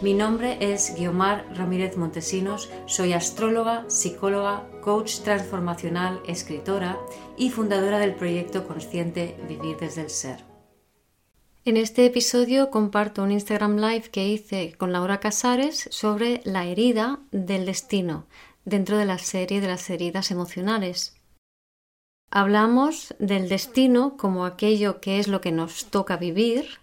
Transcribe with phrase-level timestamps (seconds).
[0.00, 6.96] Mi nombre es Guiomar Ramírez Montesinos, soy astróloga, psicóloga, coach transformacional, escritora
[7.36, 10.44] y fundadora del proyecto consciente Vivir desde el Ser.
[11.64, 17.18] En este episodio comparto un Instagram Live que hice con Laura Casares sobre la herida
[17.32, 18.26] del destino
[18.64, 21.16] dentro de la serie de las heridas emocionales.
[22.30, 26.78] Hablamos del destino como aquello que es lo que nos toca vivir,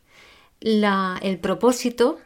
[0.59, 2.19] el propósito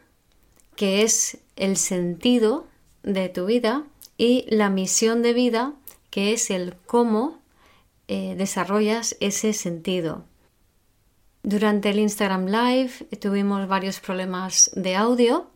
[0.80, 2.66] que es el sentido
[3.02, 3.84] de tu vida
[4.16, 5.74] y la misión de vida,
[6.08, 7.38] que es el cómo
[8.08, 10.24] eh, desarrollas ese sentido.
[11.42, 15.50] Durante el Instagram Live tuvimos varios problemas de audio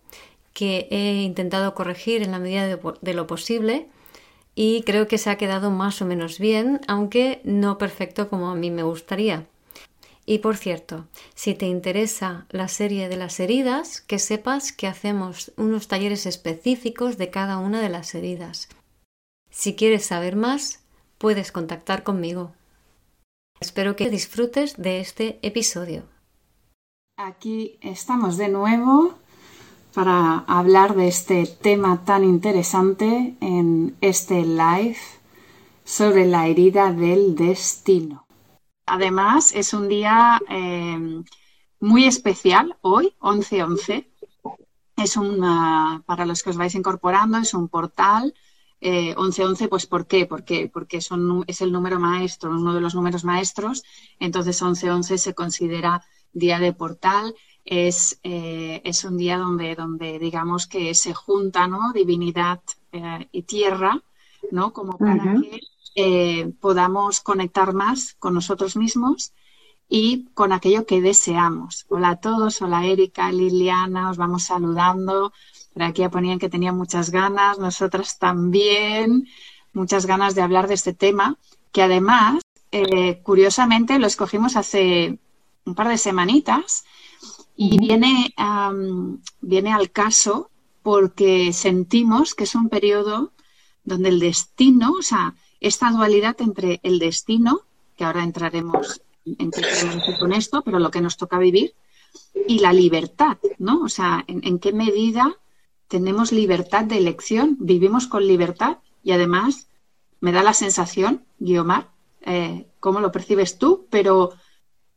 [0.53, 3.89] que he intentado corregir en la medida de lo posible
[4.55, 8.55] y creo que se ha quedado más o menos bien, aunque no perfecto como a
[8.55, 9.47] mí me gustaría.
[10.27, 15.53] Y por cierto, si te interesa la serie de las heridas, que sepas que hacemos
[15.57, 18.69] unos talleres específicos de cada una de las heridas.
[19.51, 20.81] Si quieres saber más,
[21.19, 22.53] puedes contactar conmigo.
[23.61, 26.05] Espero que disfrutes de este episodio.
[27.17, 29.15] Aquí estamos de nuevo
[29.95, 34.97] para hablar de este tema tan interesante en este live
[35.85, 38.24] sobre la herida del destino.
[38.87, 41.23] Además, es un día eh,
[41.81, 44.07] muy especial hoy, 11-11.
[44.97, 45.41] Es un,
[46.07, 48.35] para los que os vais incorporando, es un portal.
[48.81, 50.27] Eh, 11-11, pues ¿por qué?
[50.27, 53.83] Porque, porque son, es el número maestro, uno de los números maestros.
[54.21, 57.35] Entonces, 11-11 se considera día de portal.
[57.65, 61.93] Es, eh, es un día donde, donde digamos que se junta ¿no?
[61.95, 62.61] divinidad
[62.93, 64.03] eh, y tierra,
[64.51, 64.73] ¿no?
[64.75, 65.61] Como para que
[65.95, 69.33] eh, podamos conectar más con nosotros mismos
[69.89, 71.87] y con aquello que deseamos.
[71.89, 75.33] Hola a todos, hola Erika, Liliana, os vamos saludando.
[75.73, 79.29] Por aquí ya ponían que tenían muchas ganas, nosotras también,
[79.73, 81.37] muchas ganas de hablar de este tema,
[81.73, 82.41] que además,
[82.73, 85.19] eh, curiosamente, lo escogimos hace
[85.65, 86.85] un par de semanitas
[87.57, 88.35] y viene,
[89.41, 90.51] viene al caso
[90.83, 93.33] porque sentimos que es un periodo
[93.85, 95.35] donde el destino, o sea,
[95.67, 97.63] esta dualidad entre el destino,
[97.97, 101.75] que ahora entraremos en queremos con esto, pero lo que nos toca vivir,
[102.47, 103.81] y la libertad, ¿no?
[103.83, 105.39] O sea, en, qué medida
[105.89, 109.69] tenemos libertad de elección, vivimos con libertad y además
[110.21, 111.89] me da la sensación, Guiomar,
[112.23, 114.33] eh, cómo lo percibes tú, pero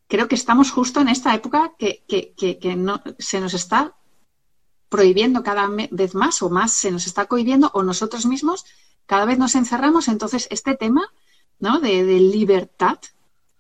[0.08, 3.96] creo que estamos justo en esta época que, que, no, se nos está
[4.90, 8.66] prohibiendo cada vez más o más se nos está cohibiendo o nosotros mismos
[9.08, 11.10] cada vez nos encerramos, entonces este tema
[11.60, 11.80] ¿no?
[11.80, 13.00] de, libertad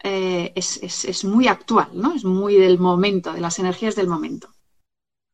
[0.03, 2.13] eh, es, muy actual, ¿no?
[2.13, 4.50] Es muy del momento, de las energías del momento.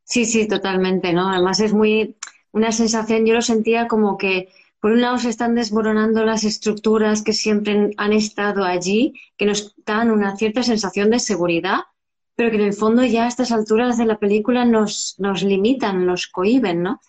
[0.05, 1.29] Sí, sí, totalmente, ¿no?
[1.29, 2.15] Además es muy
[2.51, 7.23] una sensación, yo lo sentía como que por un lado se están desmoronando las estructuras
[7.23, 11.79] que siempre han estado allí, que nos dan una cierta sensación de seguridad,
[12.35, 16.05] pero que en el fondo ya a estas alturas de la película nos, nos limitan,
[16.05, 16.99] nos cohiben, ¿no?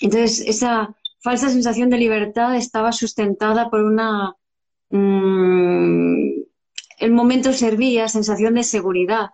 [0.00, 4.34] Entonces, esa, falsa sensación de libertad estaba sustentada por una...
[4.90, 6.42] Mm,
[6.98, 9.30] el momento servía sensación de seguridad,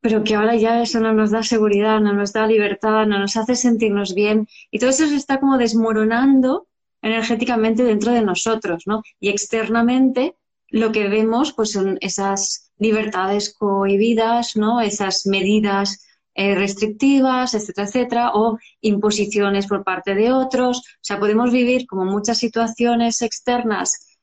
[0.00, 3.36] pero que ahora ya eso no nos da seguridad, no nos da libertad, no nos
[3.36, 6.66] hace sentirnos bien y todo eso se está como desmoronando
[7.02, 9.02] energéticamente dentro de nosotros, ¿no?
[9.20, 10.36] Y externamente
[10.68, 14.80] lo que vemos pues son esas libertades cohibidas, ¿no?
[14.80, 20.78] Esas medidas eh, restrictivas, etcétera, etcétera, o imposiciones por parte de otros.
[20.78, 24.18] O sea, podemos vivir como muchas situaciones externas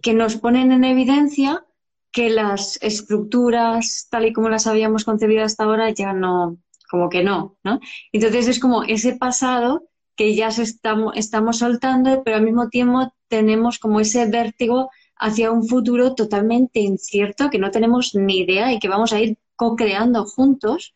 [0.00, 1.64] que nos ponen en evidencia
[2.10, 6.58] que las estructuras tal y como las habíamos concebido hasta ahora ya no,
[6.90, 7.80] como que no, ¿no?
[8.12, 13.12] Entonces es como ese pasado que ya se estamos, estamos soltando, pero al mismo tiempo
[13.28, 18.78] tenemos como ese vértigo hacia un futuro totalmente incierto que no tenemos ni idea y
[18.78, 20.94] que vamos a ir co-creando juntos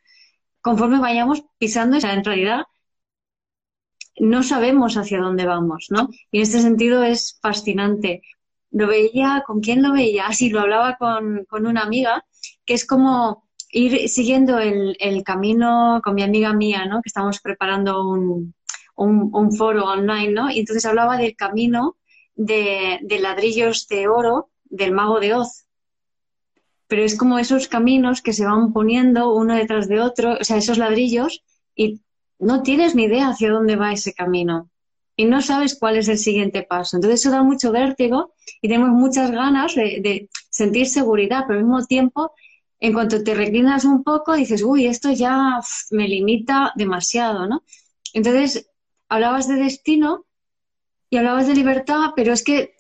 [0.63, 2.63] conforme vayamos pisando esa en realidad
[4.19, 6.09] no sabemos hacia dónde vamos, ¿no?
[6.31, 8.23] Y en este sentido es fascinante.
[8.71, 10.27] Lo veía, ¿con quién lo veía?
[10.27, 12.25] Así ah, lo hablaba con, una amiga,
[12.65, 17.03] que es como ir siguiendo el, camino con mi amiga mía, ¿no?
[17.03, 18.55] Que estamos preparando un,
[18.97, 20.51] un, foro online, ¿no?
[20.51, 21.97] Y entonces hablaba del camino
[22.35, 25.67] de, de ladrillos de oro del mago de Oz
[26.93, 30.59] pero es como esos caminos que se van poniendo uno detrás de otro, o sea,
[30.59, 31.43] esos ladrillos,
[31.75, 32.03] y
[32.39, 34.69] no tienes ni idea hacia dónde va ese camino
[35.17, 36.99] y no sabes cuál es el siguiente paso.
[36.99, 41.83] Entonces eso da mucho vértigo y tenemos muchas ganas de, sentir seguridad, pero al mismo
[41.87, 42.33] tiempo,
[42.79, 45.61] en cuanto te reclinas un poco, dices, uy, esto ya
[45.93, 47.63] me limita demasiado, ¿no?
[48.13, 48.69] Entonces,
[49.09, 50.27] hablabas de destino
[51.09, 52.75] y hablabas de libertad, pero es que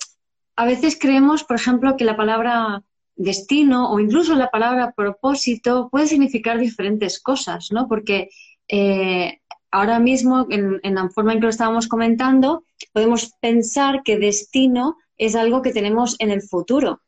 [0.55, 2.85] a veces creemos, por ejemplo, que la palabra
[3.17, 7.89] destino o incluso la palabra propósito puede significar diferentes cosas, ¿no?
[7.89, 8.31] Porque
[8.69, 14.97] eh, ahora mismo, en, la forma en que lo estábamos comentando, podemos pensar que destino
[15.17, 17.01] es algo que tenemos en el futuro,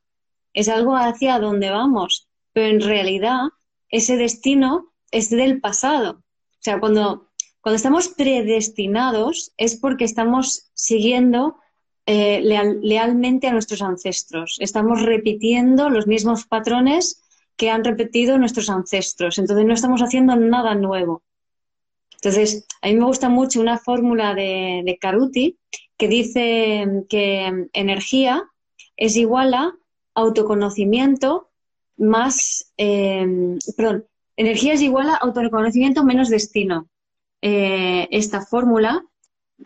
[0.52, 3.40] es algo hacia donde vamos, pero en realidad
[3.88, 6.22] ese destino es del pasado.
[6.22, 7.28] O sea, cuando,
[7.60, 11.58] cuando estamos predestinados es porque estamos siguiendo
[12.06, 14.56] eh, lealmente a nuestros ancestros.
[14.60, 17.22] Estamos repitiendo los mismos patrones
[17.56, 19.38] que han repetido nuestros ancestros.
[19.38, 21.22] Entonces no estamos haciendo nada nuevo.
[22.16, 25.58] Entonces, a mí me gusta mucho una fórmula de, de Caruti
[25.96, 28.42] que dice que energía
[28.96, 29.74] es igual a
[30.14, 31.50] autoconocimiento
[31.96, 36.88] más, eh, perdón, energía es igual a autoconocimiento menos destino.
[37.42, 39.04] Eh, esta fórmula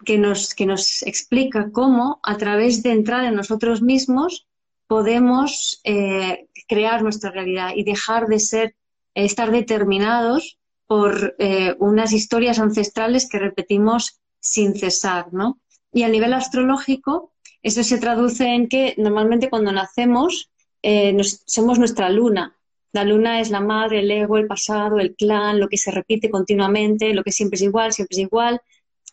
[0.04, 4.46] que nos, que nos explica cómo a través de entrar en nosotros mismos
[4.86, 8.74] podemos eh, crear nuestra realidad y dejar de ser,
[9.14, 15.60] estar determinados por eh, unas historias ancestrales que repetimos sin cesar, ¿no?
[15.92, 20.50] Y a nivel astrológico, eso se traduce en que normalmente cuando nacemos
[20.82, 21.16] eh,
[21.46, 22.56] somos nuestra luna.
[22.92, 26.30] La luna es la madre, el ego, el pasado, el clan, lo que se repite
[26.30, 28.60] continuamente, lo que siempre es igual, siempre es igual,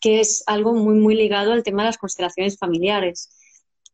[0.00, 3.30] que es algo muy, muy ligado al tema de las constelaciones familiares.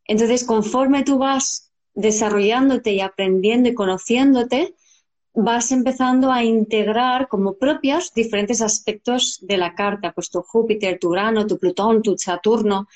[0.05, 4.75] Entonces, conforme tú vas desarrollándote y aprendiendo y conociéndote,
[5.33, 11.09] vas empezando a integrar como propios diferentes aspectos de la carta, pues tu Júpiter, tu
[11.09, 12.87] Urano, tu Plutón, tu Saturno,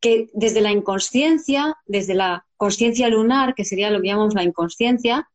[0.00, 5.28] que desde la inconsciencia, desde la conciencia lunar, que sería lo que llamamos la inconsciencia,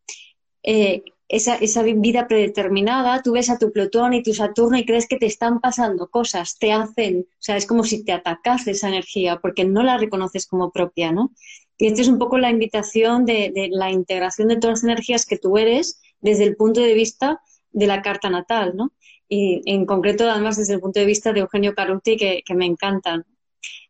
[0.63, 5.07] eh, esa, esa, vida predeterminada, tú ves a tu Plutón y tu Saturno y crees
[5.07, 8.88] que te están pasando cosas, te hacen, o sea, es como si te atacas esa
[8.88, 11.31] energía porque no la reconoces como propia, ¿no?
[11.80, 15.25] Y esta es un poco la invitación de, de, la integración de todas las energías
[15.25, 17.41] que tú eres desde el punto de vista
[17.71, 18.94] de la carta natal, ¿no?
[19.27, 22.68] Y en concreto, además, desde el punto de vista de Eugenio Caruti, que, que me
[22.68, 23.25] encantan.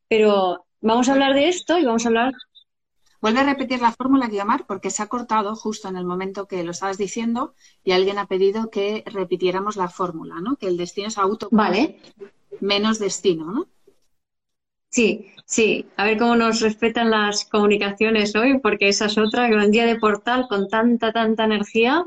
[0.07, 2.31] Pero vamos a hablar de esto y vamos a hablar
[3.23, 6.61] Vuelve a repetir la fórmula, Guiomar, porque se ha cortado justo en el momento que
[6.61, 10.57] lo estabas diciendo y alguien ha pedido que repitiéramos la fórmula, ¿no?
[10.57, 12.01] Que el destino es auto vale.
[12.59, 13.67] menos destino, ¿no?
[14.89, 15.85] Sí, sí.
[15.95, 19.95] A ver cómo nos respetan las comunicaciones hoy, porque esa es otra, un día de
[19.95, 22.03] portal con tanta, tanta energía.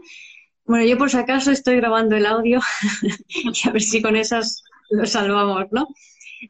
[0.66, 2.60] Bueno, yo por si acaso estoy grabando el audio
[3.28, 5.88] y a ver si con esas lo salvamos, ¿no?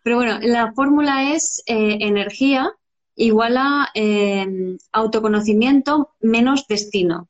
[0.02, 2.72] Pero bueno, la fórmula es eh, energía
[3.16, 7.28] igual a em, autoconocimiento menos destino.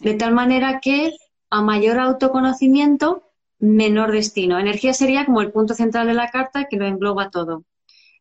[0.00, 1.12] De tal manera que
[1.50, 4.58] a mayor autoconocimiento, menor destino.
[4.58, 7.64] Energía sería como el punto central de la carta que lo engloba todo.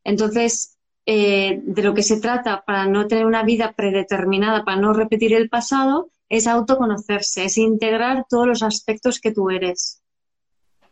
[0.04, 4.94] Entonces, eh, de lo que se trata para no tener una vida predeterminada, para no
[4.94, 10.01] repetir el pasado, es autoconocerse, es integrar todos los aspectos que tú eres.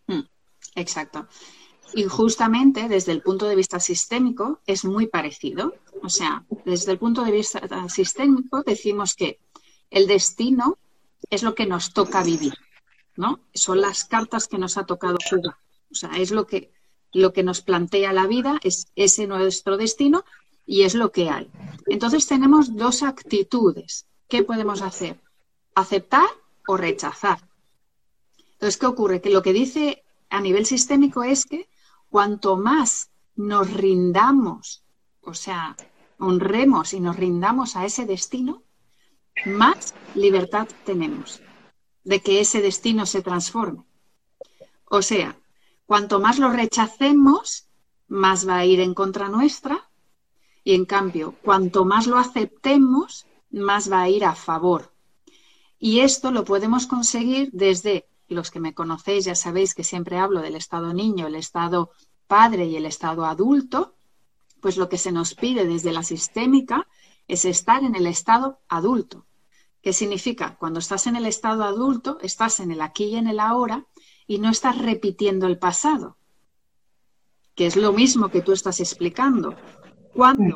[0.08, 0.22] Mm,
[0.76, 1.28] exacto.
[1.94, 5.74] Y justamente desde el punto de vista sistémico es muy parecido.
[6.04, 9.40] O sea, desde el punto de vista sistémico decimos que
[9.90, 10.78] el destino
[11.30, 12.54] es lo que nos toca vivir,
[13.16, 13.40] ¿no?
[13.54, 15.58] Son las cartas que nos ha tocado jugar.
[15.92, 16.72] O sea, es lo que,
[17.14, 20.24] lo que nos plantea la vida, es ese nuestro destino
[20.66, 21.50] y es lo que hay.
[21.88, 24.06] Entonces tenemos dos actitudes.
[24.28, 25.20] ¿Qué podemos hacer?
[25.76, 26.28] Aceptar
[26.68, 27.40] o rechazar.
[28.54, 29.22] Entonces, ¿qué ocurre?
[29.22, 31.70] Que lo que dice a nivel sistémico es que
[32.10, 34.84] cuanto más nos rindamos,
[35.28, 35.76] o sea,
[36.20, 38.64] honremos y nos rindamos a ese destino,
[39.46, 41.42] más libertad tenemos
[42.06, 43.84] de que ese destino se transforme.
[44.86, 45.38] O sea,
[45.86, 47.68] cuanto más lo rechacemos,
[48.08, 49.90] más va a ir en contra nuestra
[50.64, 54.94] y en cambio, cuanto más lo aceptemos, más va a ir a favor.
[55.78, 60.42] Y esto lo podemos conseguir desde los que me conocéis ya sabéis que siempre hablo
[60.42, 61.92] del estado niño, el estado
[62.28, 63.97] padre y el estado adulto,
[64.62, 66.88] pues lo que se nos pide desde la sistémica
[67.28, 69.26] es estar en el estado adulto.
[69.82, 70.58] ¿Qué significa?
[70.58, 73.86] Cuando estás en el estado adulto, estás en el aquí y en el ahora
[74.28, 76.18] y no estás repitiendo el pasado.
[77.56, 79.56] que es lo mismo que tú estás explicando.
[80.14, 80.56] Cuando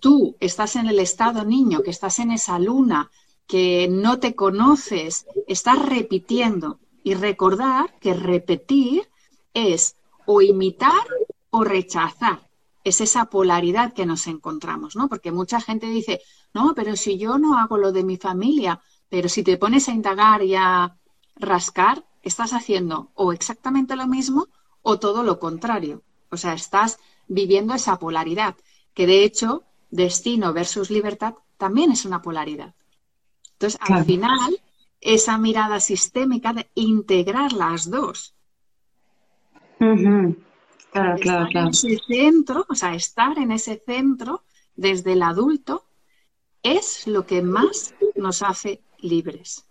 [0.00, 3.10] tú estás en el estado niño, que estás en esa luna,
[3.46, 6.78] que no te conoces, estás repitiendo.
[7.02, 9.08] Y recordar que repetir
[9.54, 9.96] es
[10.26, 11.06] o imitar
[11.50, 12.48] o rechazar.
[12.84, 15.08] Es esa polaridad que nos encontramos, ¿no?
[15.08, 16.20] Porque mucha gente dice,
[16.52, 19.92] no, pero si yo no hago lo de mi familia, pero si te pones a
[19.92, 20.96] indagar y a
[21.36, 24.48] rascar, estás haciendo o exactamente lo mismo
[24.82, 26.02] o todo lo contrario.
[26.30, 28.56] O sea, estás viviendo esa polaridad,
[28.92, 32.74] que de hecho, destino versus libertad también es una polaridad.
[33.52, 34.60] Entonces, al final,
[35.00, 38.34] esa mirada sistémica de integrar las dos.
[40.94, 41.70] Claro, claro, claro.
[41.70, 44.44] ese centro, o sea, estar en ese centro
[44.76, 45.86] desde el adulto
[46.62, 49.66] es lo que más nos hace libres.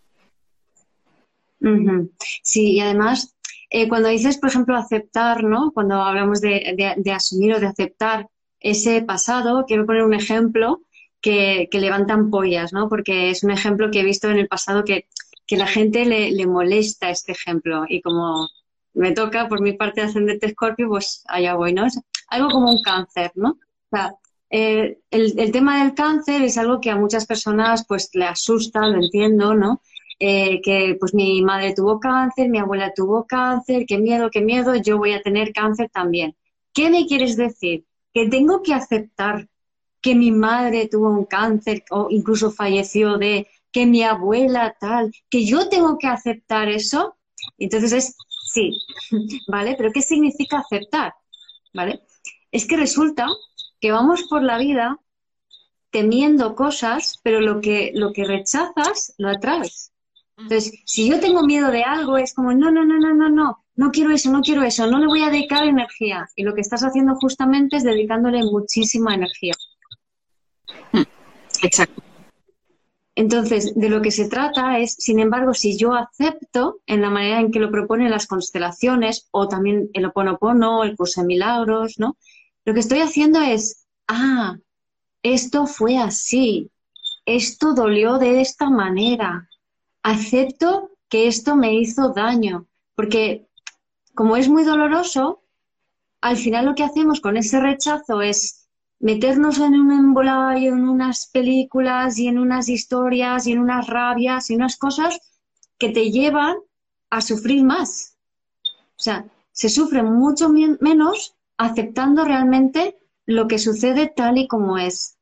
[2.42, 3.38] Sí, y además,
[3.70, 5.72] eh, cuando dices, por ejemplo, aceptar, ¿no?
[5.72, 8.27] Cuando hablamos de, asumir o de aceptar
[8.60, 10.82] ese pasado, quiero poner un ejemplo
[11.22, 12.89] que, levantan pollas, ¿no?
[12.89, 15.08] Porque es un ejemplo que he visto en el pasado que,
[15.48, 17.86] que la gente le, le, molesta este ejemplo.
[17.88, 18.50] Y como
[18.94, 21.86] me toca por mi parte ascendente Scorpio, pues allá voy, ¿no?
[21.86, 23.52] Es algo como un cáncer, ¿no?
[23.52, 24.16] O sea,
[24.50, 28.88] eh, el, el, tema del cáncer es algo que a muchas personas pues le asusta,
[28.88, 29.82] lo entiendo, ¿no?
[30.20, 34.76] Eh, que pues mi madre tuvo cáncer, mi abuela tuvo cáncer, qué miedo, qué miedo,
[34.76, 36.36] yo voy a tener cáncer también.
[36.74, 37.86] ¿Qué me quieres decir?
[38.14, 39.48] Que tengo que aceptar
[40.02, 45.46] que mi madre tuvo un cáncer o incluso falleció de que mi abuela tal, que
[45.46, 47.16] yo tengo que aceptar eso.
[47.58, 48.16] Entonces es
[48.53, 48.77] sí,
[49.48, 49.75] ¿vale?
[49.77, 51.13] Pero ¿qué significa aceptar?
[51.74, 52.03] ¿Vale?
[52.51, 53.27] Es que resulta
[53.79, 55.00] que vamos por la vida
[55.89, 59.91] temiendo cosas, pero lo que, lo que rechazas lo atraes.
[60.38, 63.65] Entonces, si yo tengo miedo de algo, es como, no, no, no, no, no, no,
[63.75, 66.27] no quiero eso, no quiero eso, no le voy a dedicar energía.
[66.36, 69.53] Y lo que estás haciendo justamente es dedicándole muchísima energía.
[70.91, 71.03] Hmm,
[71.62, 72.12] exacto.
[73.15, 77.39] Entonces, de lo que se trata es, sin embargo, si yo acepto en la manera
[77.39, 82.17] en que lo proponen las constelaciones o también el Oponopono, el curso de milagros, ¿no?
[82.65, 84.58] Lo que estoy haciendo es, ah,
[85.22, 86.72] esto fue así,
[87.25, 89.48] esto dolió de esta manera,
[90.01, 92.65] acepto que esto me hizo daño,
[92.96, 93.48] porque
[94.15, 95.43] como es muy doloroso,
[96.22, 98.62] al final lo que hacemos con ese rechazo es
[99.03, 104.50] meternos en un embolado, en unas películas y en unas historias y en unas rabias
[104.50, 105.19] y unas cosas
[105.77, 106.55] que te llevan
[107.10, 108.15] a sufrir más.
[108.65, 115.17] O sea, se sufre mucho menos aceptando realmente lo que sucede tal y como es.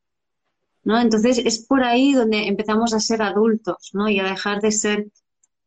[0.84, 1.00] ¿no?
[1.00, 4.10] Entonces es por ahí donde empezamos a ser adultos, ¿no?
[4.10, 5.08] Y a dejar de ser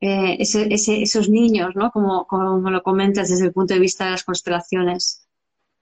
[0.01, 1.91] eh, esos niños, ¿no?
[1.91, 5.24] Como, como lo comentas desde el punto de vista de las constelaciones.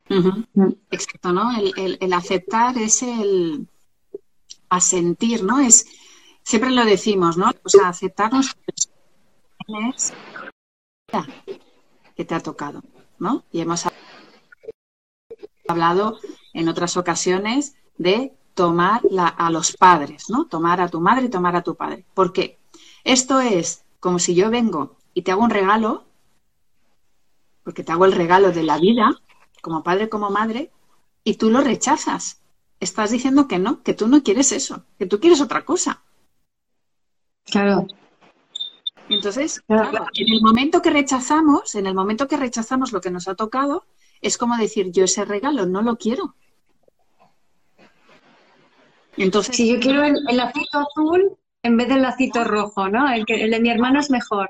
[0.09, 0.69] Mm.
[0.91, 1.51] Exacto, ¿no?
[1.59, 3.69] El, aceptar es el
[4.69, 5.61] asentir, ¿no?
[5.61, 5.87] Es,
[6.43, 7.51] siempre lo decimos, ¿no?
[7.65, 8.57] O sea, aceptarnos
[9.95, 10.13] es
[12.17, 12.83] que te ha tocado,
[13.19, 13.45] ¿no?
[13.53, 13.87] Y hemos
[15.69, 16.19] hablado
[16.53, 20.47] en otras ocasiones de tomar a los padres, ¿no?
[20.47, 22.05] Tomar a tu madre y tomar a tu padre.
[22.15, 22.59] ¿Por qué?
[23.05, 26.05] Esto es como si yo vengo y te hago un regalo,
[27.65, 29.11] porque te hago el regalo de la vida,
[29.63, 30.71] como padre, como madre,
[31.25, 32.43] y tú lo rechazas.
[32.81, 36.03] Estás diciendo que no, que tú no quieres eso, que tú quieres otra cosa.
[37.47, 37.87] Claro.
[39.09, 43.35] Entonces, en el momento que rechazamos, en el momento que rechazamos lo que nos ha
[43.35, 43.87] tocado,
[44.21, 46.35] es como decir, yo ese regalo no lo quiero.
[49.17, 53.13] Entonces, si yo quiero el, lacito azul en vez del lacito rojo, ¿no?
[53.13, 54.49] El, que, el de mi hermano es mejor.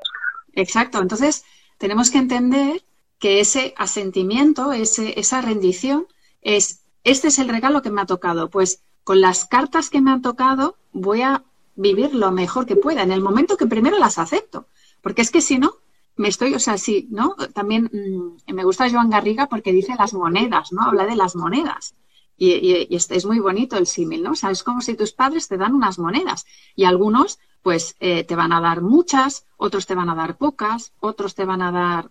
[0.52, 1.00] Exacto.
[1.00, 1.45] Entonces,
[1.78, 2.83] tenemos que entender
[3.23, 6.09] que ese asentimiento, ese, esa rendición,
[6.41, 8.50] es, este es el regalo que me ha tocado.
[8.50, 11.45] Pues con las cartas que me han tocado voy a
[11.76, 14.67] vivir lo mejor que pueda, en el momento que primero las acepto.
[15.02, 15.76] Porque es que si no,
[16.17, 17.37] me estoy, o sea, sí, ¿no?
[17.55, 20.83] También mm, me gusta Joan Garriga porque dice las monedas, ¿no?
[20.83, 21.95] Habla de las monedas.
[22.37, 24.33] Y, es, muy bonito el símil, ¿no?
[24.33, 28.25] O sea, es como si tus padres te dan unas monedas y algunos, pues, eh,
[28.25, 31.71] te van a dar muchas, otros te van a dar pocas, otros te van a
[31.71, 32.11] dar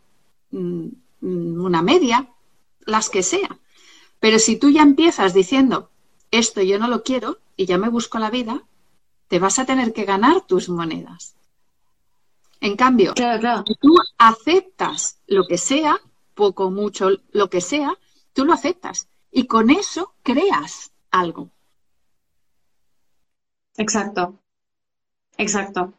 [0.51, 0.87] mm,
[1.21, 2.29] una media,
[2.85, 3.57] las que sea.
[4.19, 5.89] Pero si tú ya empiezas diciendo,
[6.31, 8.63] esto yo no lo quiero y ya me busco la vida,
[9.27, 11.35] te vas a tener que ganar tus monedas.
[12.59, 15.99] En cambio, si tú aceptas lo que sea,
[16.35, 17.97] poco, mucho, lo que sea,
[18.33, 21.49] tú lo aceptas y con eso creas algo.
[23.77, 24.39] Exacto,
[25.37, 25.93] exacto.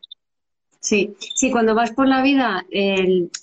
[0.83, 2.67] Sí, sí, cuando vas por la vida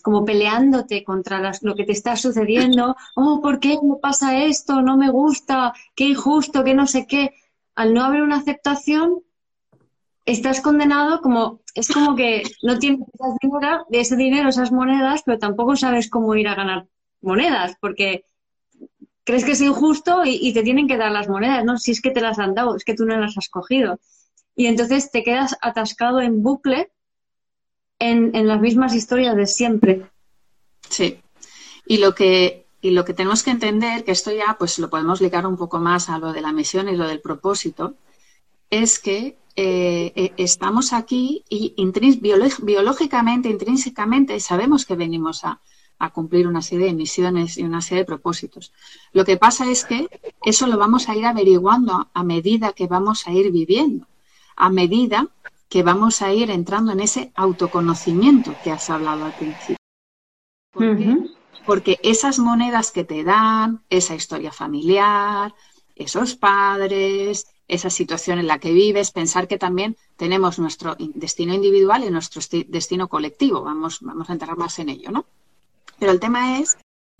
[0.01, 4.81] como peleándote contra lo que te está sucediendo, oh, ¿por qué me pasa esto?
[4.81, 7.33] No me gusta, qué injusto, qué no sé qué.
[7.75, 9.21] Al no haber una aceptación,
[10.25, 13.07] estás condenado como, es como que no tienes
[13.89, 16.87] de ese dinero, esas monedas, pero tampoco sabes cómo ir a ganar
[17.21, 18.25] monedas, porque
[19.23, 21.77] crees que es injusto y, y te tienen que dar las monedas, ¿no?
[21.77, 23.97] Si es que te las han dado, es que tú no las has cogido.
[24.57, 26.91] Y entonces te quedas atascado en bucle
[27.99, 30.09] en, las mismas historias de siempre.
[30.89, 31.19] Sí.
[31.85, 35.19] Y lo que y lo que tenemos que entender, que esto ya pues lo podemos
[35.19, 37.95] ligar un poco más a lo de la misión y lo del propósito,
[38.69, 41.75] es que eh, eh, estamos aquí y
[42.61, 45.59] biológicamente, intrínsecamente, sabemos que venimos a,
[45.97, 48.71] a, cumplir una serie de misiones y una serie de propósitos.
[49.11, 50.07] Lo que pasa es que
[50.45, 54.07] eso lo vamos a ir averiguando a medida que vamos a ir viviendo,
[54.55, 55.27] a medida
[55.69, 59.77] que vamos a ir entrando en ese autoconocimiento que has hablado al principio.
[61.65, 65.53] Porque esas monedas que te dan, esa historia familiar,
[65.95, 72.03] esos padres, esa situación en la que vives, pensar que también tenemos nuestro destino individual
[72.03, 73.61] y nuestro destino colectivo.
[73.61, 75.25] Vamos, vamos a entrar más en ello, ¿no?
[75.99, 76.77] Pero el tema es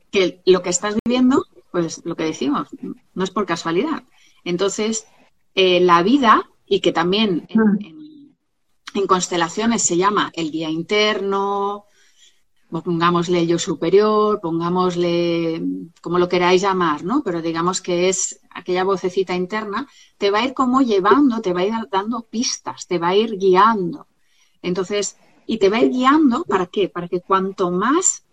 [0.09, 2.69] que lo que estás viviendo, pues lo que decimos,
[3.13, 4.03] no es por casualidad.
[4.43, 5.05] Entonces,
[5.53, 7.98] eh, la vida, y que también en, en
[9.07, 11.85] constelaciones se llama el guía interno,
[12.69, 15.61] pongámosle yo superior, pongámosle
[16.01, 17.23] como lo queráis llamar, ¿no?
[17.23, 21.61] Pero digamos que es aquella vocecita interna, te va a ir como llevando, te va
[21.61, 24.07] a ir dando pistas, te va a ir guiando.
[24.61, 25.17] Entonces,
[25.47, 26.89] y te va a ir guiando, ¿para qué?
[26.89, 28.25] Para que cuanto más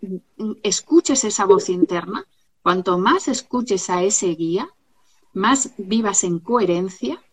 [0.61, 2.25] escuches esa voz interna,
[2.61, 4.69] cuanto más escuches a ese guía,
[5.33, 7.23] más vivas en coherencia,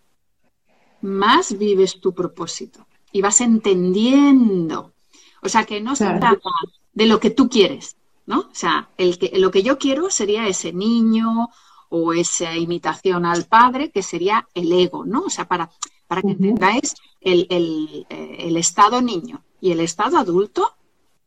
[1.03, 4.93] más vives tu propósito y vas entendiendo.
[5.41, 6.51] O sea, que no se trata
[6.93, 8.41] de lo que tú quieres, ¿no?
[8.41, 11.49] O sea, el que, lo que yo quiero sería ese niño
[11.91, 15.27] o esa imitación al padre, que sería el ego, ¿no?
[15.27, 15.71] O sea, para,
[16.09, 20.75] para que entendáis el, el, eh, el estado niño y el estado adulto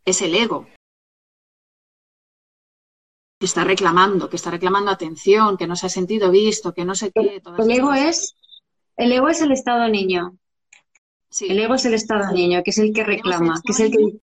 [0.04, 0.68] es el ego,
[3.40, 6.96] que está reclamando, que está reclamando atención, que no se ha sentido visto, que no
[6.96, 7.42] sé qué.
[7.60, 8.36] el ego es
[8.98, 10.38] el ego es el estado niño.
[11.42, 14.20] El ego es el estado niño, que es el que reclama, que es el que...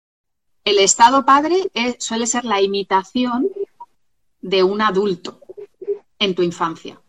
[0.66, 3.50] El estado padre suele ser la imitación
[4.42, 5.40] de un adulto
[6.20, 7.02] en tu infancia.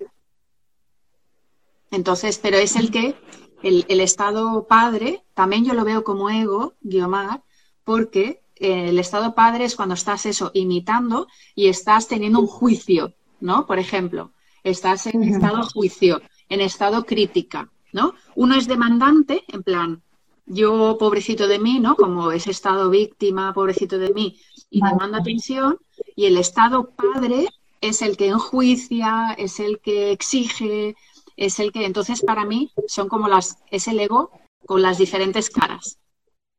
[1.90, 3.16] Entonces, pero es el que,
[3.62, 7.42] el, estado padre, también yo lo veo como ego, Guiomar,
[7.84, 13.14] porque eh, el estado padre es cuando estás eso, imitando y estás teniendo un juicio,
[13.40, 13.66] ¿no?
[13.66, 18.14] Por ejemplo, estás en estado juicio, en estado crítica, ¿no?
[18.34, 20.02] Uno es demandante, en plan,
[20.46, 21.94] yo pobrecito de mí, ¿no?
[21.94, 25.78] Como ese estado víctima, pobrecito de mí, y demanda atención,
[26.16, 27.46] y el estado padre
[27.80, 30.96] es el que enjuicia, es el que exige,
[31.36, 34.30] es el que, entonces para mí son como las, es el ego
[34.66, 35.98] con las diferentes caras.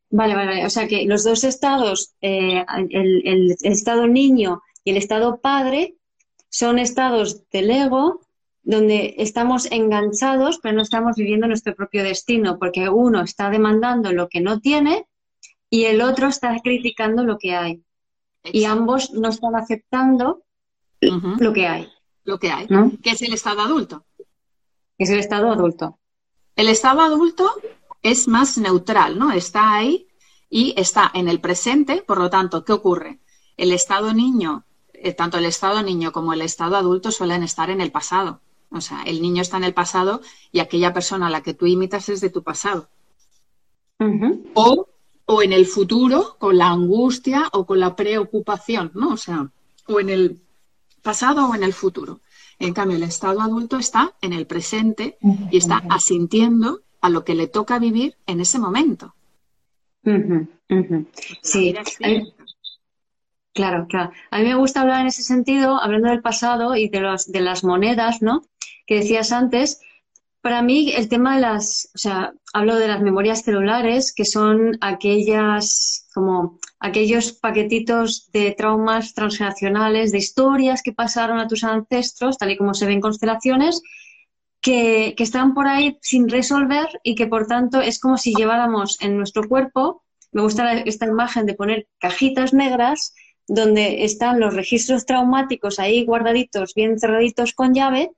[0.09, 4.97] Vale, vale, o sea que los dos estados, eh, el, el estado niño y el
[4.97, 5.95] estado padre,
[6.49, 8.21] son estados del ego
[8.63, 14.29] donde estamos enganchados, pero no estamos viviendo nuestro propio destino, porque uno está demandando lo
[14.29, 15.07] que no tiene
[15.69, 17.83] y el otro está criticando lo que hay.
[18.43, 20.43] Y ambos no están aceptando
[20.99, 21.89] lo que hay.
[22.23, 22.67] Lo que hay,
[23.01, 24.05] que es el estado adulto.
[24.97, 25.99] Es el estado adulto.
[26.55, 27.51] El estado adulto
[28.03, 29.31] es más neutral, ¿no?
[29.31, 30.07] Está ahí
[30.49, 33.19] y está en el presente, por lo tanto, ¿qué ocurre?
[33.57, 37.81] El estado niño, eh, tanto el estado niño como el estado adulto suelen estar en
[37.81, 38.41] el pasado.
[38.71, 41.65] O sea, el niño está en el pasado y aquella persona a la que tú
[41.65, 42.87] imitas es de tu pasado.
[44.55, 44.87] o,
[45.25, 49.09] o, en el futuro con la angustia o con la preocupación, ¿no?
[49.09, 49.49] O sea,
[49.87, 50.41] o en el
[51.01, 52.21] pasado o en el futuro.
[52.59, 55.17] En cambio, el estado adulto está en el presente
[55.51, 59.15] y está asintiendo a lo que le toca vivir en ese momento.
[61.41, 61.75] Sí.
[63.53, 64.11] Claro, claro.
[64.29, 67.41] A mí me gusta hablar en ese sentido, hablando del pasado y de, los, de
[67.41, 68.43] las monedas, ¿no?
[68.91, 69.79] Que decías antes.
[70.41, 74.77] Para mí, el tema de las, o sea, hablo de las memorias celulares, que son
[74.81, 82.51] aquellas, como aquellos paquetitos de traumas transgeneracionales, de historias que pasaron a tus ancestros, tal
[82.51, 83.81] y como se ven en constelaciones,
[84.59, 89.01] que, que están por ahí sin resolver y que por tanto es como si lleváramos
[89.01, 93.13] en nuestro cuerpo, me gusta esta imagen de poner cajitas negras
[93.47, 98.11] donde están los registros traumáticos ahí guardaditos, bien cerraditos con llave,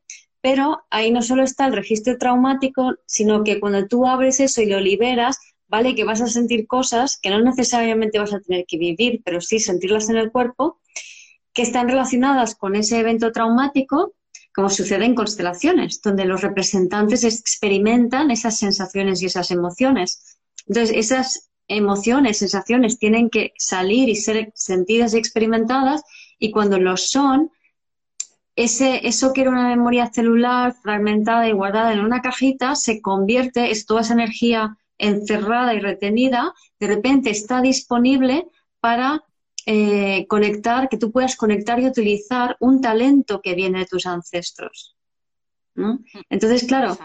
[0.43, 4.65] pero ahí no solo está el registro traumático, sino que cuando tú abres eso y
[4.65, 5.37] lo liberas,
[5.69, 5.95] ¿vale?
[5.95, 9.61] Que vas a sentir cosas que no necesariamente vas a tener que vivir, pero sí
[9.61, 10.81] sentirlas en el cuerpo,
[11.53, 14.15] que están relacionadas con ese evento traumático,
[14.53, 20.39] como sucede en constelaciones, donde los representantes experimentan esas sensaciones y esas emociones.
[20.67, 26.03] Entonces, esas emociones, sensaciones tienen que salir y ser sentidas y experimentadas
[26.37, 27.49] y cuando lo son,
[28.55, 33.71] ese, eso que era una memoria celular fragmentada y guardada en una cajita se convierte,
[33.71, 38.45] es toda esa energía encerrada y retenida, de repente está disponible
[38.79, 39.23] para
[39.65, 44.95] eh, conectar, que tú puedas conectar y utilizar un talento que viene de tus ancestros.
[46.29, 46.97] Entonces, claro,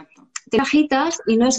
[0.50, 1.58] te cajitas y no es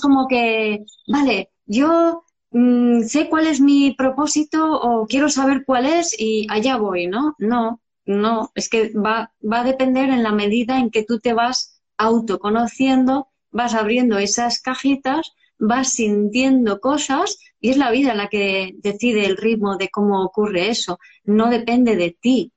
[0.00, 6.18] como que, vale, yo mm, sé cuál es mi propósito o quiero saber cuál es
[6.18, 7.36] y allá voy, ¿no?
[7.38, 11.34] No, no, es que va, va a depender en la medida en que tú te
[11.34, 18.74] vas autoconociendo, vas abriendo esas cajitas, vas sintiendo cosas y es la vida la que
[18.78, 22.52] decide el ritmo de cómo ocurre eso, no depende de ti.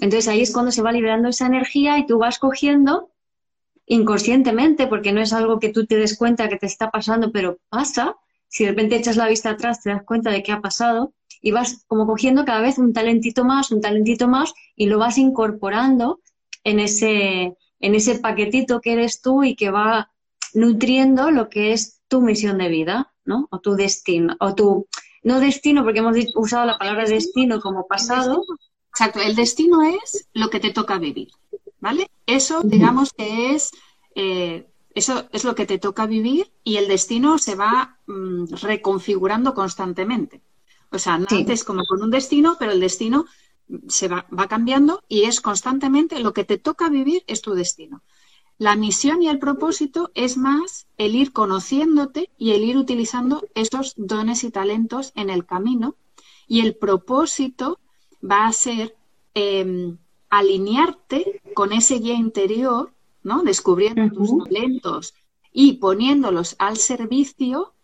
[0.00, 3.10] Entonces ahí es cuando se va liberando esa energía y tú vas cogiendo
[3.86, 7.58] inconscientemente, porque no es algo que tú te des cuenta que te está pasando, pero
[7.68, 8.16] pasa,
[8.48, 11.50] si de repente echas la vista atrás, te das cuenta de qué ha pasado y
[11.50, 16.20] vas como cogiendo cada vez un talentito más, un talentito más y lo vas incorporando
[16.64, 20.10] en ese, en ese paquetito que eres tú y que va
[20.54, 23.48] nutriendo lo que es tu misión de vida, ¿no?
[23.50, 24.86] O tu destino, o tu,
[25.22, 28.44] no destino, porque hemos usado la palabra destino como pasado.
[28.90, 31.28] Exacto, el destino es lo que te toca vivir,
[31.80, 32.08] ¿vale?
[32.26, 33.70] Eso, digamos que es
[34.14, 39.54] eh, eso es lo que te toca vivir y el destino se va mm, reconfigurando
[39.54, 40.42] constantemente.
[40.92, 43.26] O sea, antes como con un destino, pero el destino
[43.88, 48.02] se va, va, cambiando y es constantemente lo que te toca vivir es tu destino.
[48.58, 53.94] La misión y el propósito es más el ir conociéndote y el ir utilizando esos
[53.96, 55.96] dones y talentos en el camino.
[56.46, 57.80] Y el propósito
[58.22, 58.94] va a ser
[59.34, 59.96] em,
[60.28, 63.42] alinearte con ese guía interior ¿no?
[63.42, 65.14] Descubriendo tus talentos
[65.52, 67.74] y poniéndolos al servicio.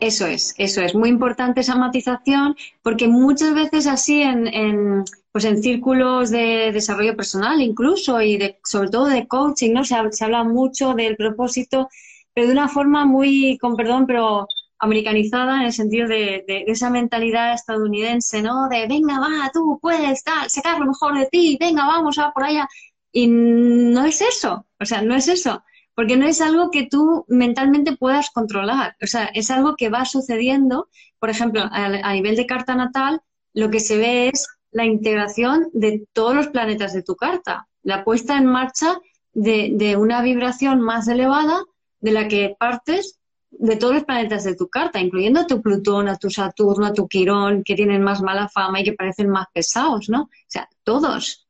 [0.00, 0.94] Eso es, eso es.
[0.94, 7.60] Muy importante esa matización, porque muchas veces así en, pues en círculos de desarrollo personal
[7.60, 9.84] incluso y de, sobre todo de coaching, ¿no?
[9.84, 11.88] Se, se habla mucho del propósito,
[12.32, 14.46] pero de una forma muy, con perdón, pero
[14.78, 18.68] americanizada en el sentido de, de, esa mentalidad estadounidense, ¿no?
[18.68, 22.44] De venga, va, tú puedes tal, sacar lo mejor de ti, venga, vamos a por
[22.44, 22.68] allá.
[23.10, 25.62] Y no es eso, o sea, no es eso,
[25.98, 30.04] porque no es algo que tú mentalmente puedas controlar, o sea, es algo que va
[30.04, 33.20] sucediendo, por ejemplo, a, nivel de carta natal,
[33.52, 38.04] lo que se ve es la integración de todos los planetas de tu carta, la
[38.04, 39.00] puesta en marcha
[39.32, 41.64] de, de una vibración más elevada
[41.98, 43.18] de la que partes
[43.50, 46.92] de todos los planetas de tu carta, incluyendo a tu Plutón, a tu Saturno, a
[46.92, 50.22] tu Quirón, que tienen más mala fama y que parecen más pesados, ¿no?
[50.22, 51.47] O sea, todos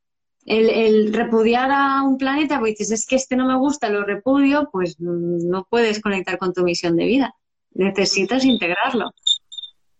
[0.49, 4.69] el, repudiar a un planeta, pues dices, es que este no me gusta, lo repudio,
[4.71, 7.35] pues no puedes conectar con tu misión de vida.
[7.73, 9.11] Necesitas integrarlo.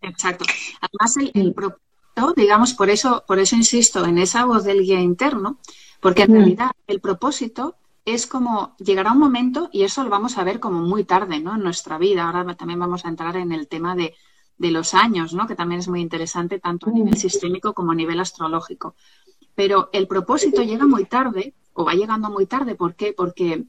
[0.01, 0.45] Exacto.
[0.81, 5.59] Además, el, propósito, digamos, por eso, por eso insisto en esa voz del guía interno,
[6.01, 6.35] porque en mm.
[6.35, 10.81] realidad el propósito es como llegará un momento, y eso lo vamos a ver como
[10.81, 11.55] muy tarde, ¿no?
[11.55, 12.25] En nuestra vida.
[12.25, 14.15] Ahora también vamos a entrar en el tema de,
[14.57, 15.45] de los años, ¿no?
[15.45, 17.17] Que también es muy interesante tanto a nivel mm.
[17.17, 18.95] sistémico como a nivel astrológico.
[19.59, 23.11] Pero el propósito llega muy tarde, o va llegando muy tarde, ¿por qué?
[23.11, 23.65] Porque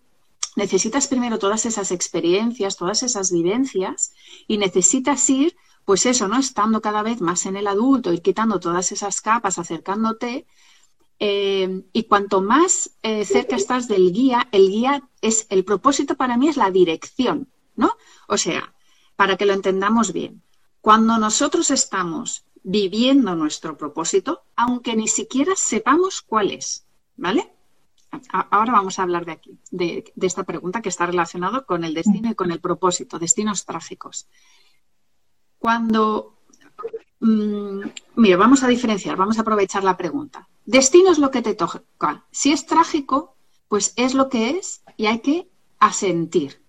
[0.55, 4.13] necesitas primero todas esas experiencias, todas esas vivencias,
[4.47, 6.39] y necesitas ir, pues eso, ¿no?
[6.39, 10.47] Estando cada vez más en el adulto, ir quitando todas esas capas, acercándote.
[11.19, 16.37] Eh, y cuanto más eh, cerca estás del guía, el guía es, el propósito para
[16.37, 17.97] mí es la dirección, ¿no?
[18.29, 18.75] O sea,
[19.17, 20.41] para que lo entendamos bien,
[20.81, 26.87] cuando nosotros estamos viviendo nuestro propósito, aunque ni siquiera sepamos cuál es.
[27.17, 27.53] ¿Vale?
[28.33, 32.31] Ahora vamos a hablar de aquí, de, esta pregunta que está relacionada con el destino
[32.31, 34.27] y con el propósito, destinos trágicos.
[35.59, 36.39] Cuando,
[37.21, 37.83] mm,
[38.17, 40.49] mira, vamos a diferenciar, vamos a aprovechar la pregunta.
[40.65, 42.25] Destino es lo que te toca.
[42.33, 43.37] Si es trágico,
[43.69, 46.61] pues es lo que es y hay que asentir.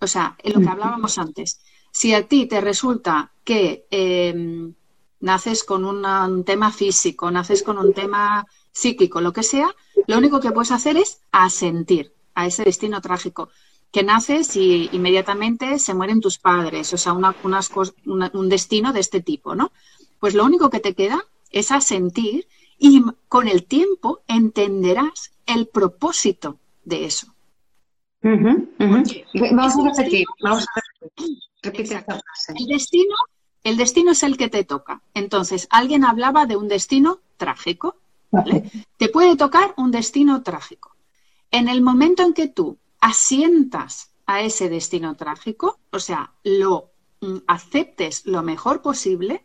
[0.00, 1.60] O sea, en lo que hablábamos antes.
[1.90, 4.74] Si a ti te resulta que em,
[5.20, 9.74] naces con un tema físico, naces con un tema psíquico, lo que sea,
[10.06, 13.50] lo único que puedes hacer es asentir a ese destino trágico.
[13.92, 19.54] Que naces y inmediatamente se mueren tus padres, o sea, un destino de este tipo,
[19.54, 19.72] ¿no?
[20.20, 22.46] Pues lo único que te queda es asentir
[22.78, 27.34] y con el tiempo entenderás el propósito de eso.
[28.22, 31.38] Vamos a repetir, vamos a repetir.
[31.62, 32.04] Repite
[32.56, 33.16] El destino,
[33.64, 35.02] el destino es el que te toca.
[35.14, 37.96] Entonces, alguien hablaba de un destino trágico.
[38.96, 40.94] Te puede tocar un destino trágico.
[41.50, 47.38] En el momento en que tú asientas a ese destino trágico, o sea, lo mm,
[47.48, 49.44] aceptes lo mejor posible,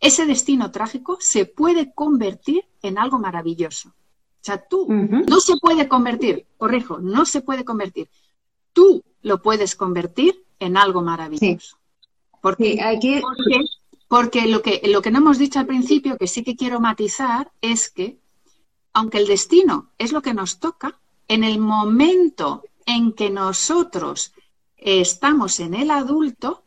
[0.00, 3.90] ese destino trágico se puede convertir en algo maravilloso.
[3.90, 8.08] O sea, tú no se puede convertir, corrijo, no se puede convertir.
[8.72, 11.76] Tú lo puedes convertir en algo maravilloso.
[12.40, 13.22] Porque, hay que...
[14.08, 17.50] porque, lo, que, lo que no hemos dicho al principio, que sí que quiero matizar,
[17.60, 18.18] es que
[18.92, 20.98] aunque el destino es lo que nos toca,
[21.28, 24.32] en el momento en que nosotros
[24.76, 26.64] estamos en el adulto,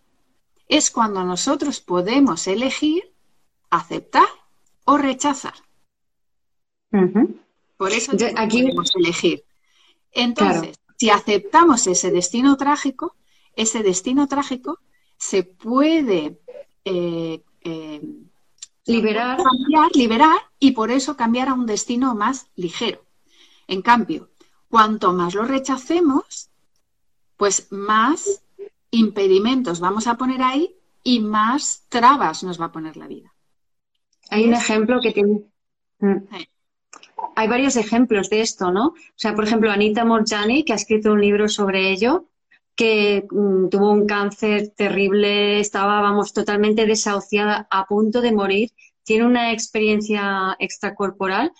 [0.68, 3.12] es cuando nosotros podemos elegir
[3.70, 4.28] aceptar
[4.86, 5.56] o rechazar.
[7.78, 9.44] Por eso aquí podemos elegir.
[10.12, 13.16] Entonces, si aceptamos ese destino trágico,
[13.56, 14.80] ese destino trágico
[15.22, 16.40] se puede
[16.84, 18.02] eh, eh,
[18.88, 19.38] liberar.
[19.94, 23.06] liberar y por eso cambiar a un destino más ligero.
[23.68, 24.32] En cambio,
[24.68, 26.50] cuanto más lo rechacemos,
[27.38, 28.42] pues más
[28.90, 33.32] impedimentos vamos a poner ahí y más trabas nos va a poner la vida.
[34.32, 35.42] Hay un ejemplo que tiene.
[36.00, 36.18] Mm.
[37.36, 38.88] Hay varios ejemplos de esto, ¿no?
[38.88, 42.31] O sea, por ejemplo, Anita Morjani, que ha escrito un libro sobre ello,
[42.82, 48.72] que mm, tuvo un cáncer terrible, estaba, vamos, totalmente desahuciada, a punto de morir,
[49.04, 51.52] tiene una experiencia extracorporal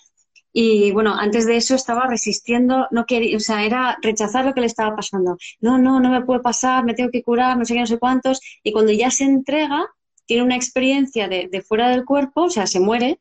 [0.52, 4.62] y bueno, antes de eso estaba resistiendo, no quería, o sea, era rechazar lo que
[4.62, 5.36] le estaba pasando.
[5.60, 8.00] No, no, no me puede pasar, me tengo que curar, no sé qué, no sé
[8.00, 8.40] cuántos.
[8.64, 9.86] Y cuando ya se entrega,
[10.26, 13.20] tiene una experiencia de, de fuera del cuerpo, o sea, se muere,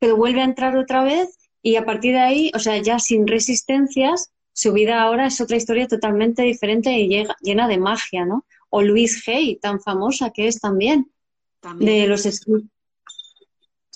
[0.00, 3.28] pero vuelve a entrar otra vez y a partir de ahí, o sea, ya sin
[3.28, 8.46] resistencias, su vida ahora es otra historia totalmente diferente y llega, llena de magia, ¿no?
[8.70, 11.10] O Luis Hay, tan famosa que es también,
[11.78, 12.30] de los eh,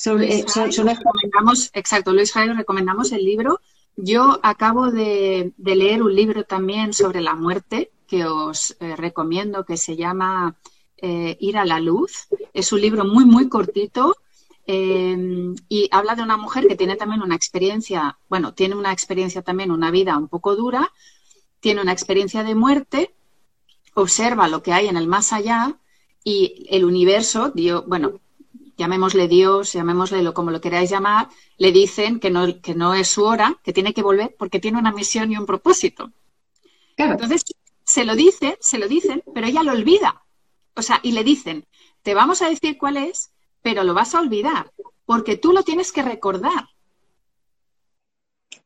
[0.05, 3.63] recomendamos, exacto, Luis Hay, recomendamos el libro.
[3.97, 9.79] Yo acabo de, leer un libro también sobre la muerte que os eh, recomiendo, que
[9.79, 10.57] se llama
[10.99, 12.29] eh, Ir a la luz.
[12.53, 14.15] Es un libro muy, muy cortito,
[14.73, 19.43] Em, y habla de una mujer que tiene también una experiencia, bueno, tiene una experiencia
[19.43, 20.93] también, una vida un poco dura,
[21.59, 23.13] tiene una experiencia de muerte,
[23.95, 25.77] observa lo que hay en el más allá
[26.23, 27.53] y el universo,
[27.89, 28.21] bueno,
[28.77, 31.29] llamémosle Dios, llamémosle lo, como lo queráis llamar,
[31.59, 34.79] le dicen que no, que no es su hora, que tiene que volver porque tiene
[34.79, 36.13] una misión y un propósito.
[36.97, 37.43] Entonces,
[37.83, 40.23] se lo dice, se lo dicen, pero ella lo olvida.
[40.77, 41.67] O sea, y le dicen,
[42.03, 44.73] te vamos a decir cuál es, pero lo vas a olvidar,
[45.05, 46.69] porque tú lo tienes que recordar.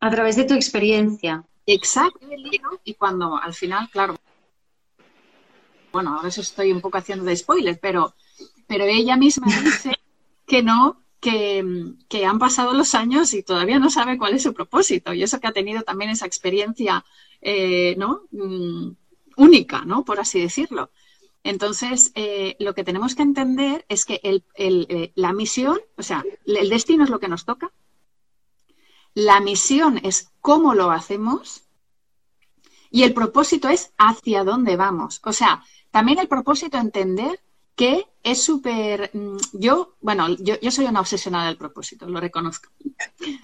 [0.01, 1.45] A través de tu experiencia.
[1.67, 2.27] Exacto,
[2.85, 4.17] y cuando al final, claro,
[5.95, 8.15] bueno, ahora eso estoy un poco haciendo de spoiler, pero,
[8.67, 9.93] pero ella misma dice
[10.47, 11.65] que no, que,
[12.09, 15.15] que, han pasado los años y todavía no sabe cuál es su propósito.
[15.15, 17.05] Y eso que ha tenido también esa experiencia,
[17.41, 18.23] eh, ¿no?
[18.33, 18.91] Mm,
[19.37, 20.05] única, ¿no?
[20.05, 20.91] Por así decirlo.
[21.45, 26.71] Entonces, eh, lo que tenemos que entender es que eh, la misión, o sea, el
[26.71, 27.71] destino es lo que nos toca,
[29.13, 31.65] la misión es cómo lo hacemos
[32.91, 35.21] y el propósito es hacia dónde vamos.
[35.23, 37.39] O sea, también el propósito entender
[37.77, 39.11] que es súper...
[39.13, 42.71] Mm, yo, bueno, yo, yo soy una obsesionada del propósito, lo reconozco.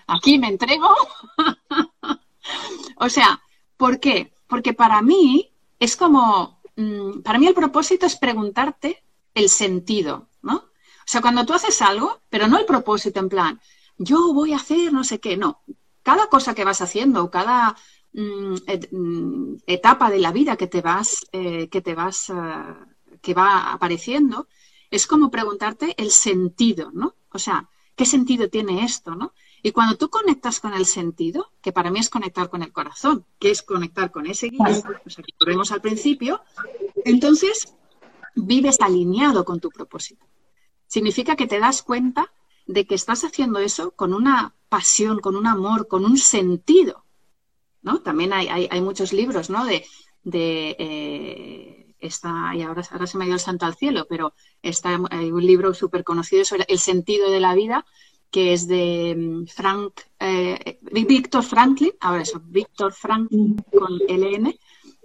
[0.06, 0.88] Aquí me entrego.
[2.96, 3.42] o sea,
[3.76, 4.32] ¿por qué?
[4.46, 6.59] Porque para mí es como
[7.24, 9.02] para mí el propósito es preguntarte
[9.34, 10.56] el sentido, ¿no?
[10.56, 13.60] O sea, cuando tú haces algo, pero no el propósito en plan,
[13.98, 15.60] yo voy a hacer no sé qué, no.
[16.02, 17.76] Cada cosa que vas haciendo, cada
[18.12, 18.54] mm,
[18.92, 22.74] mm, etapa de la vida que te vas, eh, que te vas, eh,
[23.20, 24.48] que va apareciendo,
[24.90, 27.14] es como preguntarte el sentido, ¿no?
[27.30, 29.32] O sea, ¿qué sentido tiene esto, no?
[29.62, 33.26] Y cuando tú conectas con el sentido, que para mí es conectar con el corazón,
[33.38, 36.40] que es conectar con ese guía, o sea, que volvemos al principio,
[37.04, 37.74] entonces
[38.34, 40.26] vives alineado con tu propósito.
[40.86, 42.32] Significa que te das cuenta
[42.66, 47.04] de que estás haciendo eso con una pasión, con un amor, con un sentido.
[47.82, 48.00] ¿no?
[48.00, 49.64] También hay, hay, muchos libros ¿no?
[49.64, 49.84] de,
[50.22, 54.98] de eh, y ahora, ahora se me ha ido el santo al cielo, pero está,
[55.10, 57.84] hay un libro súper conocido sobre el sentido de la vida
[58.30, 64.54] que es de mm, Frank, eh, Víctor Franklin, ahora eso, Víctor Franklin con LN,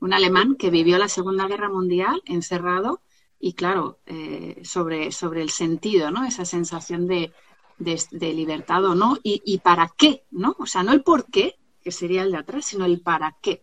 [0.01, 3.01] un alemán que vivió la Segunda Guerra Mundial encerrado
[3.39, 6.25] y claro, eh, sobre, sobre el sentido, ¿no?
[6.25, 7.31] Esa sensación de,
[7.77, 10.55] libertad o no y, para qué, ¿no?
[10.59, 13.61] O sea, no el por qué, que sería el de atrás, sino el para qué.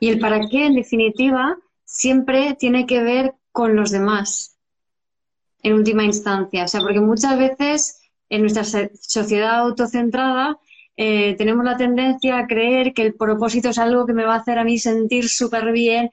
[0.00, 4.57] Y el para qué, en definitiva, siempre tiene que ver con los demás,
[5.62, 6.64] en última instancia.
[6.64, 10.58] O sea, porque muchas veces en nuestra sociedad autocentrada
[10.96, 14.38] eh, tenemos la tendencia a creer que el propósito es algo que me va a
[14.38, 16.10] hacer a mí sentir súper bien.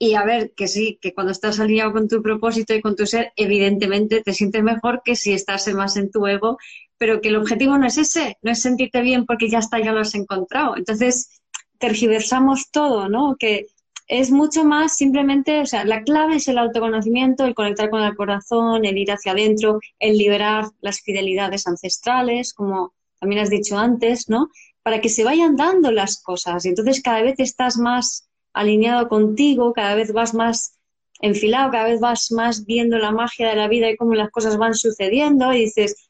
[0.00, 3.04] Y a ver, que sí, que cuando estás alineado con tu propósito y con tu
[3.04, 6.56] ser, evidentemente te sientes mejor que si estás más en tu ego,
[6.98, 9.92] pero que el objetivo no es ese, no es sentirte bien porque ya está, ya
[9.92, 10.76] lo has encontrado.
[10.76, 11.40] Entonces,
[11.78, 13.36] tergiversamos todo, ¿no?
[13.36, 13.66] Que
[14.08, 18.16] es mucho más simplemente, o sea, la clave es el autoconocimiento, el conectar con el
[18.16, 24.28] corazón, el ir hacia adentro, el liberar las fidelidades ancestrales, como también has dicho antes,
[24.30, 24.48] ¿no?
[24.82, 29.74] Para que se vayan dando las cosas y entonces cada vez estás más alineado contigo,
[29.74, 30.78] cada vez vas más
[31.20, 34.56] enfilado, cada vez vas más viendo la magia de la vida y cómo las cosas
[34.56, 36.08] van sucediendo y dices,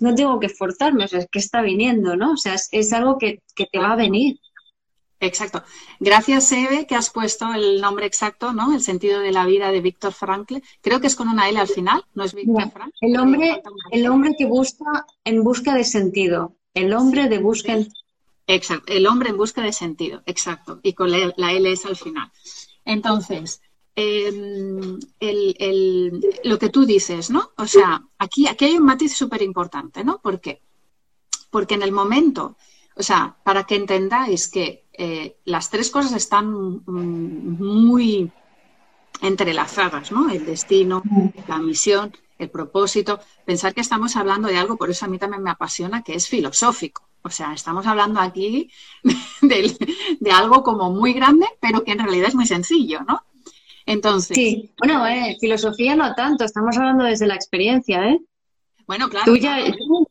[0.00, 2.32] no tengo que forzarme, o sea, es que está viniendo, ¿no?
[2.32, 4.38] O sea, es, algo que, que te va a venir.
[5.18, 5.62] Exacto.
[5.98, 8.74] Gracias, Eve, que has puesto el nombre exacto, ¿no?
[8.74, 10.56] El sentido de la vida de Víctor Frankl.
[10.82, 12.94] Creo que es con una L al final, ¿no es Víctor Frankl?
[13.00, 16.56] El hombre, el hombre que busca en busca de sentido.
[16.74, 17.88] El hombre de busca en...
[18.46, 20.78] Exacto, el hombre en busca de sentido, exacto.
[20.82, 22.30] Y con la, L es al final.
[22.84, 23.60] Entonces,
[23.96, 25.00] em,
[26.44, 27.50] lo que tú dices, ¿no?
[27.56, 30.20] O sea, aquí, aquí hay un matiz súper importante, ¿no?
[30.20, 30.62] ¿Por qué?
[31.50, 32.56] Porque en el momento,
[32.94, 38.30] o sea, para que entendáis que eh, las tres cosas están mm, muy
[39.20, 40.30] entrelazadas, ¿no?
[40.30, 41.02] El destino,
[41.48, 43.20] la misión, el propósito.
[43.44, 46.28] Pensar que estamos hablando de algo, por eso a mí también me apasiona, que es
[46.28, 47.08] filosófico.
[47.22, 48.70] O sea, estamos hablando aquí
[49.42, 53.22] de, algo como muy grande, pero que en realidad es muy sencillo, ¿no?
[53.84, 54.36] Entonces.
[54.36, 58.20] Sí, bueno, eh, filosofía no tanto, estamos hablando desde la experiencia, ¿eh?
[58.86, 59.32] Bueno, claro.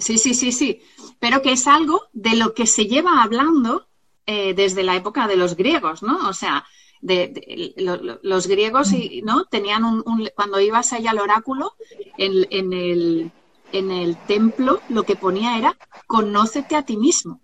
[0.00, 0.80] Sí, sí, sí, sí
[1.18, 3.86] pero que es algo de lo que se lleva hablando
[4.26, 6.28] eh, desde la época de los griegos, ¿no?
[6.28, 6.64] O sea,
[7.00, 7.74] de,
[8.22, 9.44] los griegos ¿no?
[9.44, 11.72] tenían un, cuando ibas allá al oráculo,
[12.16, 13.30] en, el,
[13.72, 15.76] en el templo lo que ponía era
[16.06, 17.40] conócete a ti mismo.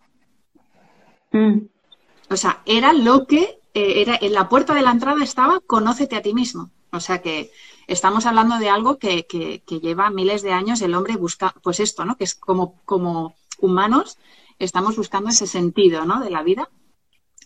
[1.32, 1.66] Mm.
[2.30, 6.16] O sea, era lo que eh, era en la puerta de la entrada estaba conócete
[6.16, 6.70] a ti mismo.
[6.92, 7.50] O sea que
[7.88, 11.80] estamos hablando de algo que, que, que, lleva miles de años el hombre busca, pues
[11.80, 12.16] esto, ¿no?
[12.16, 14.18] Que es como, como humanos
[14.58, 16.20] estamos buscando ese sentido ¿no?
[16.20, 16.68] de la vida.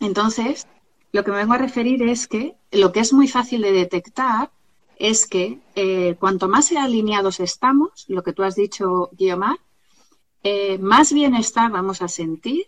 [0.00, 0.66] Entonces,
[1.12, 4.50] lo que me vengo a referir es que lo que es muy fácil de detectar
[4.96, 9.58] es que eh, cuanto más alineados estamos, lo que tú has dicho, Guiomar,
[10.42, 12.66] eh, más bienestar vamos a sentir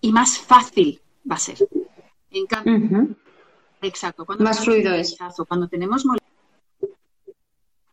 [0.00, 1.68] y más fácil va a ser.
[3.82, 4.24] Exacto.
[4.24, 5.16] Cuando más fluido es.
[5.48, 6.04] Cuando tenemos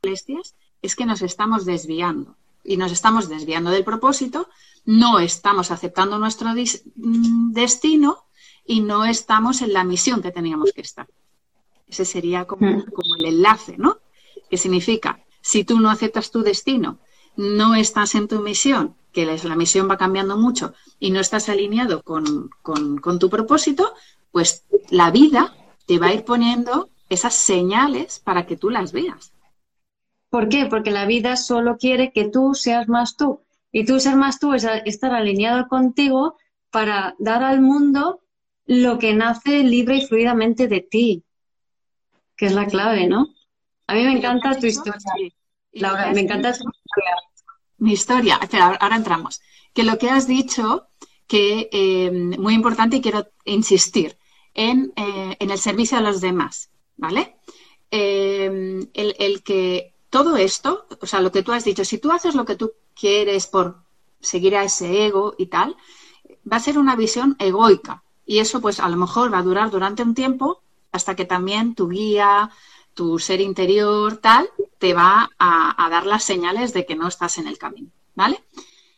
[0.03, 4.47] molestias, es que nos estamos desviando y nos estamos desviando del propósito
[4.85, 8.25] no estamos aceptando nuestro mm, destino
[8.65, 11.07] y no estamos en la misión que teníamos que estar.
[11.87, 12.85] Ese sería como, hmm.
[13.19, 13.99] el enlace, ¿no?
[14.49, 16.99] Que significa, si tú no aceptas tu destino,
[17.35, 22.01] no estás en tu misión, que la misión va cambiando mucho y no estás alineado
[22.03, 23.93] con, con tu propósito,
[24.31, 29.33] pues la vida te va a ir poniendo esas señales para que tú las veas.
[30.29, 30.65] ¿Por qué?
[30.65, 33.42] Porque la vida solo quiere que tú seas más tú.
[33.75, 36.37] Y tú ser más tú es estar alineado contigo
[36.69, 38.21] para dar al mundo
[38.67, 41.23] lo que nace libre y fluidamente de ti,
[42.37, 43.29] que es la clave, ¿no?
[43.87, 45.01] A mí me encanta tu historia.
[45.71, 47.15] Laura, me encanta tu historia.
[47.79, 49.41] Mi historia, espera, ahora entramos.
[49.73, 50.87] Que lo que has dicho,
[51.27, 54.17] que eh, muy importante y quiero insistir,
[54.53, 57.37] en, eh, en, el servicio a los demás, ¿vale?
[57.89, 62.11] Eh, el, el, que todo esto, o sea, lo que tú has dicho, si tú
[62.11, 63.83] haces lo que tú quieres por
[64.19, 65.75] seguir a ese ego y tal,
[66.49, 68.03] va a ser una visión egoica.
[68.25, 71.75] Y eso pues a lo mejor va a durar durante un tiempo hasta que también
[71.75, 72.51] tu guía,
[72.93, 77.47] tu ser interior, tal, te va a, dar las señales de que no estás en
[77.47, 77.89] el camino.
[78.15, 78.43] ¿Vale?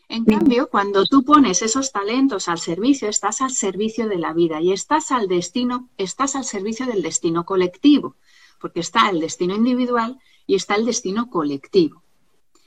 [0.07, 4.61] En cambio, cuando tú pones esos talentos al servicio, estás al servicio de la vida
[4.61, 8.15] y estás al destino, estás al servicio del destino colectivo,
[8.59, 12.03] porque está el destino individual y está el destino colectivo.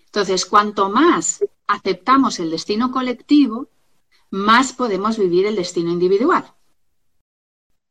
[0.09, 3.69] Entonces, cuanto más aceptamos el destino colectivo,
[4.31, 6.45] más podemos vivir el destino individual.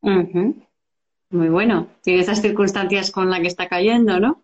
[0.01, 1.89] Muy bueno.
[2.01, 4.43] Tiene esas circunstancias con las que está cayendo, ¿no?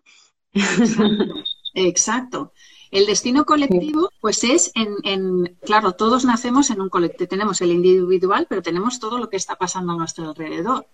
[1.74, 2.52] Exacto.
[2.92, 8.46] El destino colectivo, pues es en, claro, todos nacemos en un colectivo, tenemos el individual,
[8.48, 10.86] pero tenemos todo lo que está pasando a nuestro alrededor.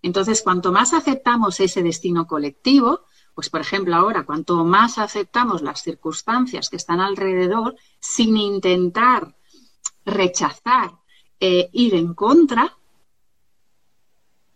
[0.00, 3.02] Entonces, cuanto más aceptamos ese destino colectivo,
[3.34, 9.34] pues, por ejemplo, ahora, cuanto más aceptamos las circunstancias que están alrededor, sin intentar
[10.04, 10.92] rechazar,
[11.40, 12.76] e ir en contra,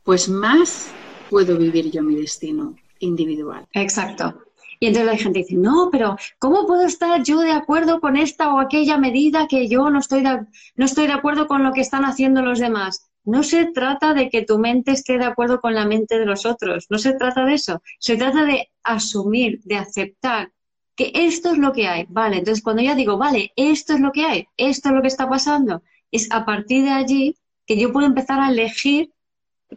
[0.03, 0.91] pues más
[1.29, 3.67] puedo vivir yo mi destino individual.
[3.73, 4.43] Exacto.
[4.81, 8.55] Y entonces la gente dice, no, pero ¿cómo puedo estar yo de acuerdo con esta
[8.55, 11.81] o aquella medida que yo no estoy de, no estoy de acuerdo con lo que
[11.81, 13.08] están haciendo los demás?
[13.29, 16.47] No se trata de que tu mente esté de acuerdo con la mente de los
[16.47, 20.51] otros, no se trata de eso, se trata de asumir, de aceptar
[20.97, 22.39] que esto es lo que hay, ¿vale?
[22.39, 25.29] Entonces cuando yo digo, vale, esto es lo que hay, esto es lo que está
[25.29, 29.13] pasando, es a partir de allí que yo puedo empezar a elegir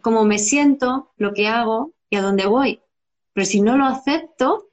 [0.00, 2.80] cómo me siento, lo que hago y a dónde voy.
[3.34, 4.70] Pero si no lo acepto,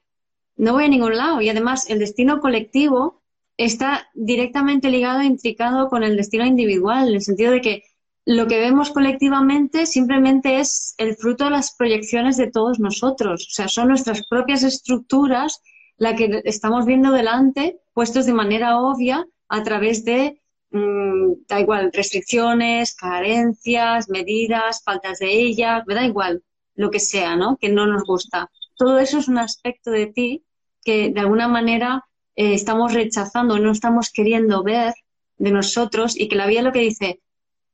[0.55, 1.41] no voy a ningún lado.
[1.41, 3.21] Y además el destino colectivo
[3.57, 7.83] está directamente ligado e intricado con el destino individual, en el sentido de que
[8.29, 13.47] lo que vemos colectivamente simplemente es el fruto de las proyecciones de todos nosotros.
[13.49, 15.63] O sea, son nuestras propias estructuras
[15.97, 21.89] las que estamos viendo delante, puestos de manera obvia a través de, mm, da igual,
[21.91, 26.43] restricciones, carencias, medidas, faltas de ellas, me da igual
[26.75, 27.57] lo que sea, ¿no?
[27.57, 28.51] Que no nos gusta.
[28.77, 30.43] Todo eso es un aspecto de ti
[30.83, 32.05] que de alguna manera
[32.35, 34.93] eh, estamos rechazando, no estamos queriendo ver
[35.39, 37.21] de nosotros y que la vida lo que dice,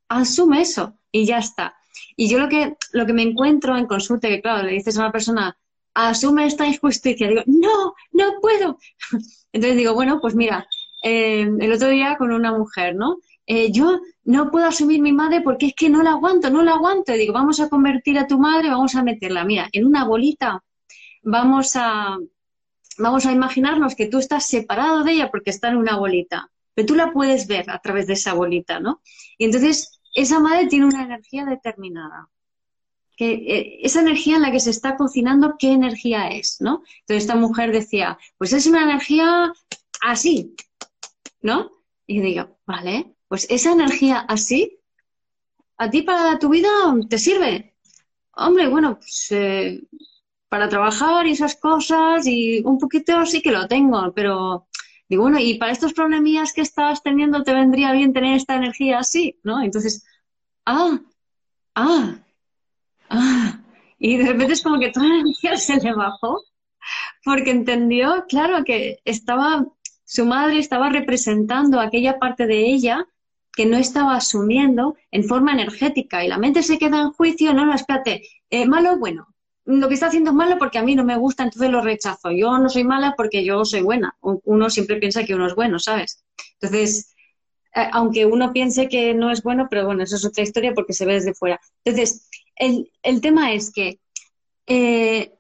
[0.10, 1.76] asume eso y ya está.
[2.16, 5.01] Y yo lo que, lo que me encuentro en consulta, que claro, le dices a
[5.01, 5.58] una persona,
[5.93, 8.78] asume esta injusticia, digo, no, no puedo.
[9.53, 10.68] Entonces digo, bueno, pues mira,
[11.03, 13.18] eh, el otro día con una mujer, ¿no?
[13.47, 16.74] Eh, yo no puedo asumir mi madre porque es que no la aguanto, no la
[16.74, 17.14] aguanto.
[17.14, 20.64] Y digo, vamos a convertir a tu madre, vamos a meterla, mira, en una bolita,
[21.24, 22.18] vamos a,
[22.97, 26.86] vamos a imaginarnos que tú estás separado de ella porque está en una bolita, pero
[26.86, 29.02] tú la puedes ver a través de esa bolita, ¿no?
[29.38, 32.30] Y entonces esa madre tiene una energía determinada.
[33.18, 36.58] Que, eh, esa energía en la que se está cocinando, ¿qué energía es?
[36.60, 36.84] ¿no?
[37.00, 39.54] Entonces esta mujer decía, pues es una energía
[40.02, 40.54] así,
[41.42, 41.72] ¿no?
[42.06, 44.80] Y digo, vale, pues esa energía así,
[45.78, 46.70] ¿a ti para tu vida
[47.10, 47.78] te sirve?
[48.34, 49.82] Hombre, bueno, pues eh,
[50.50, 54.68] para trabajar y esas cosas y un poquito sí que lo tengo, pero
[55.10, 58.99] digo, bueno, y para estos problemillas que estás teniendo te vendría bien tener esta energía
[58.99, 59.62] así, ¿no?
[59.62, 60.06] Entonces,
[60.66, 60.99] ah,
[61.76, 62.16] ah,
[63.10, 63.60] ah.
[63.99, 66.41] Y de repente es como que toda la energía se le bajó
[67.24, 69.66] porque entendió, claro, que estaba,
[70.03, 73.08] su madre estaba representando aquella parte de ella
[73.53, 77.66] que no estaba asumiendo en forma energética y la mente se queda en juicio, no,
[77.66, 79.35] no, espérate, eh, malo bueno,
[79.66, 82.32] lo que está haciendo es malo porque a mí no me gusta, entonces lo rechazo.
[82.32, 84.16] Yo no soy mala porque yo soy buena.
[84.22, 86.24] Uno siempre piensa que uno es bueno, ¿sabes?
[86.61, 87.16] Entonces,
[87.91, 91.05] aunque uno piense que no es bueno, pero bueno, eso es otra historia porque se
[91.05, 91.59] ve desde fuera.
[91.84, 93.99] Entonces, el, tema es que
[94.68, 95.34] eh,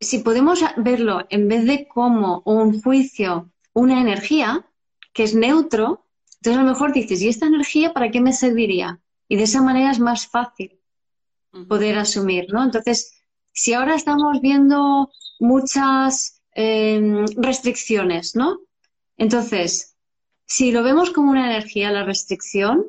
[0.00, 4.66] si podemos verlo en vez de como un juicio, una energía
[5.12, 9.00] que es neutro, entonces a lo mejor dices, ¿y esta energía para qué me serviría?
[9.28, 10.80] Y de esa manera es más fácil
[11.68, 12.62] poder asumir, ¿no?
[12.62, 13.21] Entonces,
[13.52, 18.60] si ahora estamos viendo muchas em, restricciones, ¿no?
[19.16, 19.96] Entonces,
[20.46, 22.86] si lo vemos como una energía, la restricción,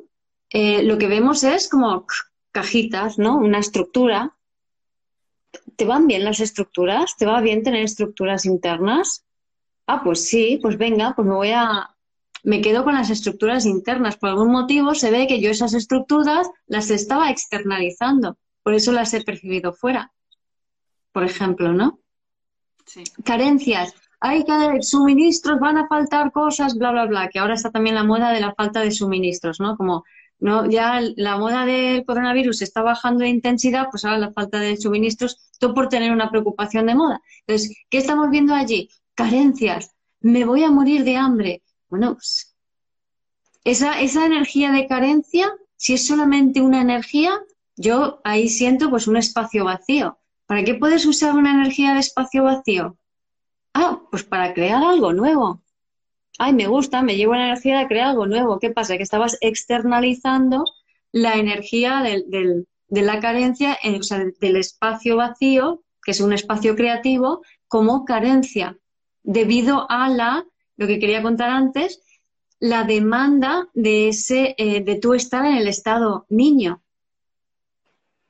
[0.50, 2.06] eh, lo que vemos es como
[2.50, 3.36] cajitas, ¿no?
[3.36, 4.36] Una estructura.
[5.76, 7.16] ¿Te van bien las estructuras?
[7.16, 9.24] ¿Te va bien tener estructuras internas?
[9.86, 11.90] Ah, pues sí, pues venga, pues me voy a...
[12.42, 14.16] Me quedo con las estructuras internas.
[14.16, 18.36] Por algún motivo se ve que yo esas estructuras las estaba externalizando.
[18.62, 20.12] Por eso las he percibido fuera
[21.14, 22.00] por ejemplo, ¿no?
[22.84, 23.04] Sí.
[23.24, 23.94] Carencias.
[24.18, 28.02] Hay que suministros, van a faltar cosas, bla, bla, bla, que ahora está también la
[28.04, 29.76] moda de la falta de suministros, ¿no?
[29.76, 30.04] Como
[30.40, 34.76] no, ya la moda del coronavirus está bajando de intensidad, pues ahora la falta de
[34.76, 37.22] suministros, todo por tener una preocupación de moda.
[37.46, 38.88] Entonces, ¿qué estamos viendo allí?
[39.14, 39.94] Carencias.
[40.20, 41.62] Me voy a morir de hambre.
[41.88, 42.56] Bueno, pues,
[43.62, 47.40] esa, esa energía de carencia, si es solamente una energía,
[47.76, 50.18] yo ahí siento pues un espacio vacío.
[50.46, 52.96] ¿Para qué puedes usar una energía de espacio vacío?
[53.72, 55.62] Ah, pues para crear algo nuevo.
[56.38, 58.58] Ay, me gusta, me llevo la energía de crear algo nuevo.
[58.58, 58.96] ¿Qué pasa?
[58.96, 60.64] Que estabas externalizando
[61.12, 67.42] la energía de la carencia, o sea, del espacio vacío, que es un espacio creativo,
[67.68, 68.76] como carencia,
[69.22, 70.44] debido a la,
[70.76, 72.00] lo que quería contar antes,
[72.58, 76.82] la demanda de ese, eh, de tú estar en el estado niño.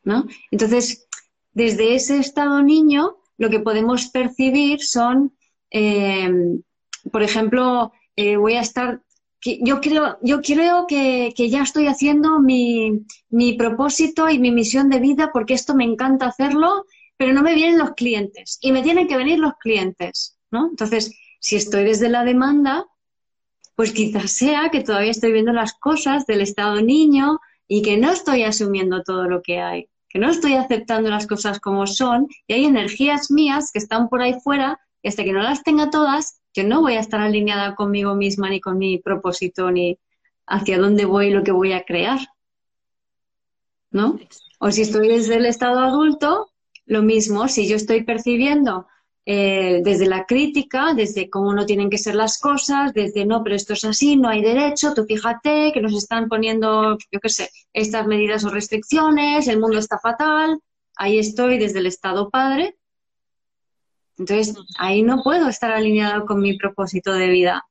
[0.02, 0.26] ¿No?
[0.50, 1.06] Entonces,
[1.54, 5.32] desde ese estado niño lo que podemos percibir son,
[5.70, 6.30] eh,
[7.10, 9.00] por ejemplo, eh, voy a estar,
[9.40, 13.04] yo creo, yo creo que, ya estoy haciendo mi,
[13.56, 16.86] propósito y mi misión de vida porque esto me encanta hacerlo,
[17.16, 20.68] pero no me vienen los clientes y me tienen que venir los clientes, ¿no?
[20.70, 22.86] Entonces, si estoy desde la demanda,
[23.76, 28.10] pues quizás sea que todavía estoy viendo las cosas del estado niño y que no
[28.10, 32.54] estoy asumiendo todo lo que hay que no estoy aceptando las cosas como son y
[32.54, 36.40] hay energías mías que están por ahí fuera y hasta que no las tenga todas,
[36.54, 39.98] yo no voy a estar alineada conmigo misma ni con mi propósito ni
[40.46, 42.20] hacia dónde voy y lo que voy a crear.
[43.90, 44.20] ¿No?
[44.60, 46.48] O si estoy desde el estado adulto,
[46.86, 48.86] lo mismo, si yo estoy percibiendo
[49.26, 53.56] eh, desde la crítica, desde cómo no tienen que ser las cosas, desde no, pero
[53.56, 57.50] esto es así, no hay derecho, tú fíjate que nos están poniendo, yo qué sé,
[57.72, 60.60] estas medidas o restricciones, el mundo está fatal,
[60.96, 62.76] ahí estoy desde el estado padre.
[64.18, 67.66] Entonces, ahí no puedo estar alineado con mi propósito de vida.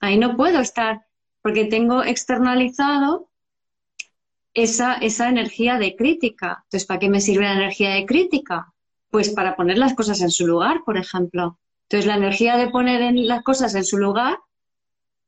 [0.00, 1.06] Ahí no puedo estar
[1.42, 3.28] porque tengo externalizado
[4.54, 6.62] esa, esa energía de crítica.
[6.64, 8.73] Entonces, ¿para qué me sirve la energía de crítica?
[9.14, 11.60] Pues para poner las cosas en su lugar, por ejemplo.
[11.84, 14.40] Entonces, la energía de poner en las cosas en su lugar,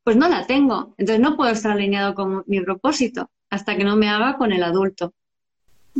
[0.03, 0.97] pues no la tengo.
[0.99, 4.64] Entonces, no puedo estar alineado con mi propósito hasta que no me haga con el
[4.64, 5.14] adulto.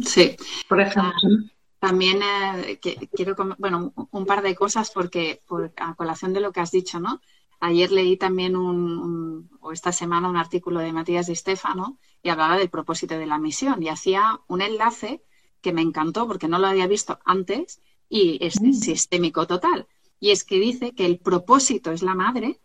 [0.05, 0.35] Sí.
[0.69, 1.13] Por ejemplo.
[1.15, 2.81] Ah, también eh,
[3.13, 6.99] quiero, bueno, un par de cosas porque por, a colación de lo que has dicho,
[6.99, 7.21] ¿no?
[7.61, 12.59] Ayer leí también un, o esta semana un artículo de Matías Di Stefano y hablaba
[12.59, 15.23] del propósito de la misión y hacía un enlace
[15.67, 18.73] que me encantó porque no lo había visto antes y es mm.
[18.73, 19.89] sistémico total.
[20.21, 22.61] Y es que dice que el propósito es la madre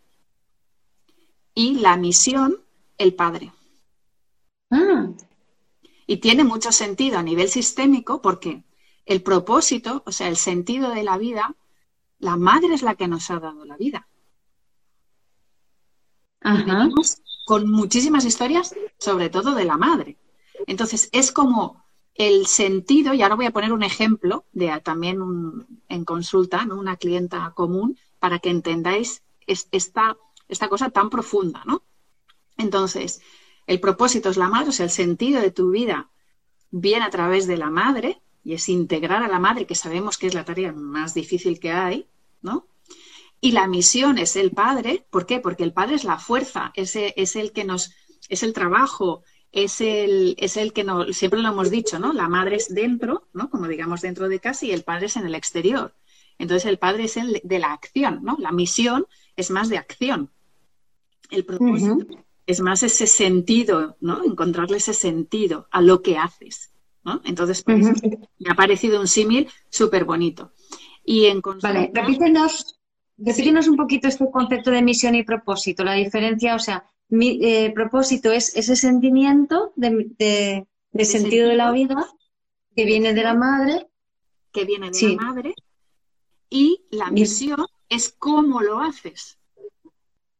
[1.52, 2.60] y la misión
[2.98, 3.50] el padre.
[4.70, 5.08] Ah.
[6.06, 8.62] Y tiene mucho sentido a nivel sistémico porque
[9.04, 11.56] el propósito, o sea, el sentido de la vida,
[12.20, 14.06] la madre es la que nos ha dado la vida.
[17.46, 20.18] con muchísimas historias, sobre todo de la madre.
[20.68, 21.81] Entonces, es como
[22.14, 25.18] el sentido, y ahora voy a poner un ejemplo de también
[25.88, 26.78] en consulta, ¿no?
[26.78, 30.16] una clienta común, para que entendáis esta,
[30.48, 31.82] esta cosa tan profunda, ¿no?
[32.56, 33.20] Entonces,
[33.66, 36.10] el propósito es la madre, o sea, el sentido de tu vida
[36.70, 40.26] viene a través de la madre, y es integrar a la madre, que sabemos que
[40.26, 42.08] es la tarea más difícil que hay,
[42.42, 42.66] ¿no?
[43.40, 45.40] Y la misión es el padre, ¿por qué?
[45.40, 47.92] Porque el padre es la fuerza, es, es el que nos,
[48.28, 52.12] es el trabajo, es el, es el que no, siempre lo hemos dicho, ¿no?
[52.12, 53.50] La madre es dentro, ¿no?
[53.50, 55.94] Como digamos dentro de casa y el padre es en el exterior.
[56.38, 58.36] Entonces el padre es el de la acción, ¿no?
[58.38, 60.30] La misión es más de acción.
[61.30, 62.06] El propósito
[62.46, 64.24] es más ese sentido, ¿no?
[64.24, 66.72] Encontrarle ese sentido a lo que haces,
[67.04, 67.20] ¿no?
[67.24, 68.02] Entonces, pues,
[68.38, 70.52] me ha parecido un símil súper bonito.
[71.04, 72.80] Y en Vale, repítenos,
[73.16, 77.70] repítenos un poquito este concepto de misión y propósito, la diferencia, o sea, mi eh,
[77.74, 80.66] propósito es ese sentimiento de,
[81.04, 82.08] sentido de la vida
[82.74, 83.86] que viene de la madre.
[84.50, 85.54] Que viene de la madre.
[86.48, 89.38] Y la misión es cómo lo haces.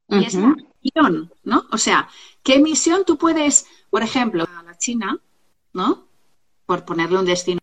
[0.08, 1.66] Y es la misión, ¿no?
[1.72, 2.08] O sea,
[2.42, 5.20] ¿qué misión tú puedes, por ejemplo, a la China,
[5.74, 6.08] ¿no?
[6.64, 7.60] Por ponerle un destino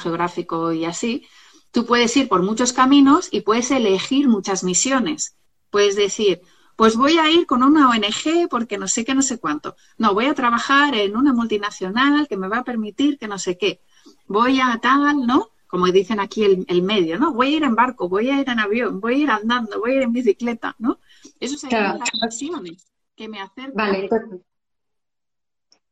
[0.00, 1.26] geográfico y así,
[1.72, 5.34] tú puedes ir por muchos caminos y puedes elegir muchas misiones.
[5.70, 6.40] Puedes decir,
[6.76, 9.76] pues voy a ir con una ONG porque no sé qué, no sé cuánto.
[9.96, 13.56] No, voy a trabajar en una multinacional que me va a permitir que no sé
[13.56, 13.80] qué.
[14.26, 15.48] Voy a tal, ¿no?
[15.66, 17.32] Como dicen aquí el, medio, ¿no?
[17.32, 19.92] Voy a ir en barco, voy a ir en avión, voy a ir andando, voy
[19.92, 21.00] a ir en bicicleta, ¿no?
[21.40, 23.72] Eso serían las pasiones que me acercan.
[23.74, 24.40] Vale, entonces,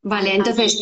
[0.01, 0.81] vale, entonces,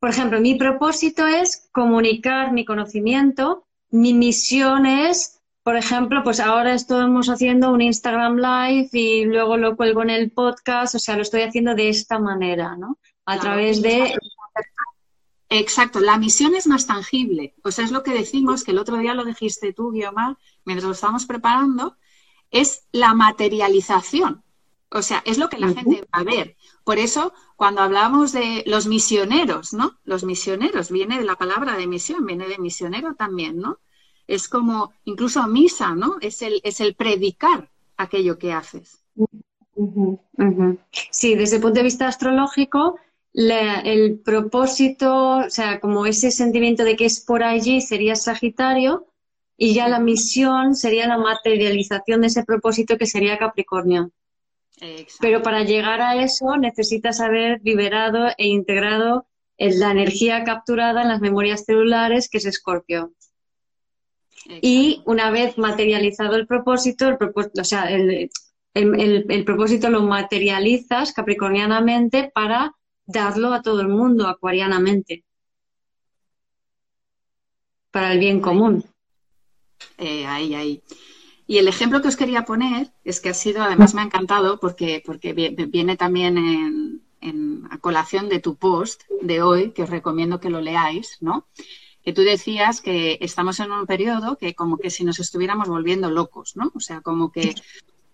[0.00, 5.33] por ejemplo, mi propósito es comunicar mi conocimiento, mi misión es
[5.64, 10.30] por ejemplo, pues ahora estamos haciendo un Instagram Live y luego lo cuelgo en el
[10.30, 12.98] podcast, o sea, lo estoy haciendo de esta manera, ¿no?
[13.24, 14.14] A través de...
[15.48, 17.54] Exacto, la misión es más tangible.
[17.64, 20.36] O sea, es lo que decimos, que el otro día lo dijiste tú, Guiomar,
[20.66, 21.96] mientras lo estábamos preparando,
[22.50, 24.44] es la materialización.
[24.90, 26.56] O sea, es lo que la gente va a ver.
[26.84, 29.98] Por eso, cuando hablamos de los misioneros, ¿no?
[30.04, 33.78] Los misioneros, viene de la palabra de misión, viene de misionero también, ¿no?
[34.26, 36.16] Es como incluso misa, ¿no?
[36.20, 39.04] Es el, es el predicar aquello que haces.
[41.10, 42.96] Sí, desde el punto de vista astrológico,
[43.32, 49.06] el propósito, o sea, como ese sentimiento de que es por allí sería Sagitario
[49.56, 54.10] y ya la misión sería la materialización de ese propósito que sería Capricornio.
[55.20, 59.26] Pero para llegar a eso necesitas haber liberado e integrado
[59.58, 63.12] la energía capturada en las memorias celulares, que es Escorpio.
[64.46, 72.74] Y una vez materializado el propósito, el o sea, el, propósito lo materializas capricornianamente para
[73.06, 75.24] darlo a todo el mundo, acuarianamente,
[77.90, 78.84] para el bien común.
[79.98, 80.82] Eh, ahí, ahí.
[81.46, 84.58] Y el ejemplo que os quería poner es que ha sido, además me ha encantado
[84.58, 90.40] porque, porque viene también en, a colación de tu post de hoy, que os recomiendo
[90.40, 91.46] que lo leáis, ¿no?
[92.04, 96.10] Que tú decías que estamos en un periodo que como que si nos estuviéramos volviendo
[96.10, 96.70] locos, ¿no?
[96.74, 97.54] O sea, como que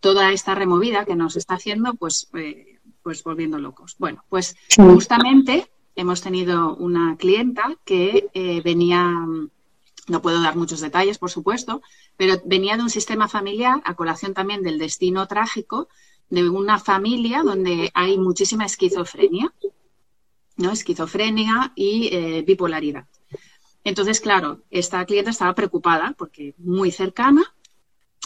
[0.01, 3.97] toda esta removida que nos está haciendo, pues, eh, pues volviendo locos.
[3.99, 9.11] Bueno, pues justamente hemos tenido una clienta que eh, venía,
[10.09, 11.83] no puedo dar muchos detalles, por supuesto,
[12.17, 15.89] pero venía de un sistema familiar, a colación también del destino trágico,
[16.31, 19.53] de una familia donde hay muchísima esquizofrenia,
[20.57, 20.71] ¿no?
[20.71, 23.07] Esquizofrenia y eh, bipolaridad.
[23.85, 27.55] Entonces, claro, esta clienta estaba preocupada porque muy cercana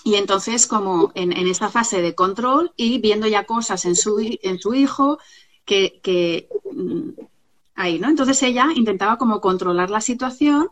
[0.05, 4.59] y entonces como en, esta fase de control y viendo ya cosas en su, en
[4.59, 5.19] su hijo
[5.65, 7.11] que, que mm,
[7.75, 8.09] ahí, ¿no?
[8.09, 10.69] Entonces ella intentaba como controlar la situación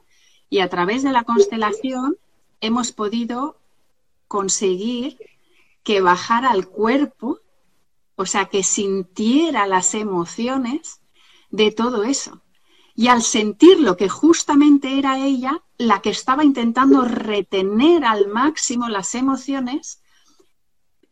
[0.51, 2.19] y a través de la constelación
[2.61, 3.59] hemos podido
[4.29, 5.19] conseguir
[5.83, 7.41] que bajara al cuerpo,
[8.17, 11.01] o sea, que sintiera las emociones
[11.51, 12.42] de todo eso.
[12.95, 19.15] Y al sentirlo que justamente era ella la que estaba intentando retener al máximo las
[19.15, 20.03] emociones,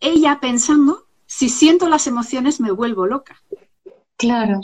[0.01, 3.43] ella pensando, si siento las emociones me vuelvo loca.
[4.16, 4.61] Claro.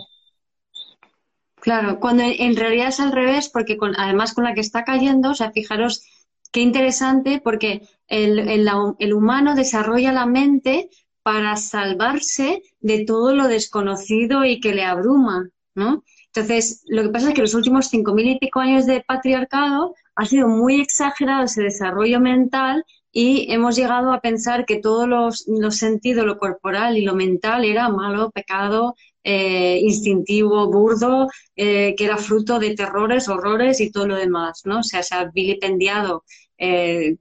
[1.67, 5.35] Claro, cuando en realidad es al revés, porque además con la que está cayendo, o
[5.35, 6.05] sea, fijaros
[6.53, 10.89] qué interesante, porque el, el, humano desarrolla la mente
[11.23, 16.05] para salvarse de todo lo desconocido y que le abruma, ¿no?
[16.37, 19.95] Entonces, lo que pasa es que los últimos cinco mil y pico años de patriarcado
[20.15, 25.47] ha sido muy exagerado ese desarrollo mental y hemos llegado a pensar que todos los,
[25.49, 32.05] los sentidos, lo corporal y lo mental era malo, pecado, eh, instintivo, burdo, eh, que
[32.05, 34.81] era fruto de terrores, horrores y todo lo demás, ¿no?
[34.81, 36.25] O sea, se ha vilipendiado
[36.59, 37.17] eh,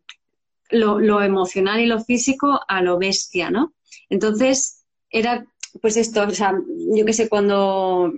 [0.72, 3.74] lo, emocional y lo físico a lo bestia, ¿no?
[4.10, 5.46] Entonces, era
[5.82, 6.54] pues esto, o sea,
[6.96, 8.14] yo qué sé, cuando,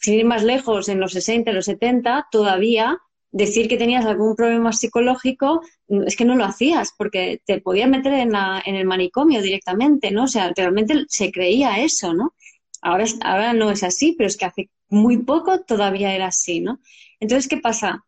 [0.00, 2.98] sin ir más lejos, en los 60, en los 70, todavía
[3.32, 8.12] decir que tenías algún problema psicológico es que no lo hacías porque te podían meter
[8.14, 10.24] en, en el manicomio directamente, ¿no?
[10.24, 12.34] O sea, realmente se creía eso, ¿no?
[12.82, 16.80] Ahora, ahora no es así, pero es que hace muy poco todavía era así, ¿no?
[17.20, 18.04] Entonces, ¿qué pasa?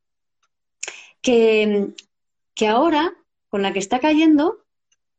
[1.20, 1.88] Que,
[2.54, 3.12] que ahora,
[3.48, 4.64] con la que está cayendo,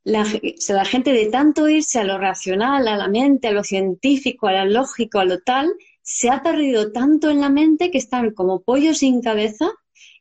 [0.03, 0.25] la,
[0.67, 4.65] la, gente de tanto irse a lo racional, a la mente, a lo científico, a
[4.65, 5.71] lo lógico, a lo tal,
[6.03, 9.71] se ha perdido tanto en la mente que están como pollos sin cabeza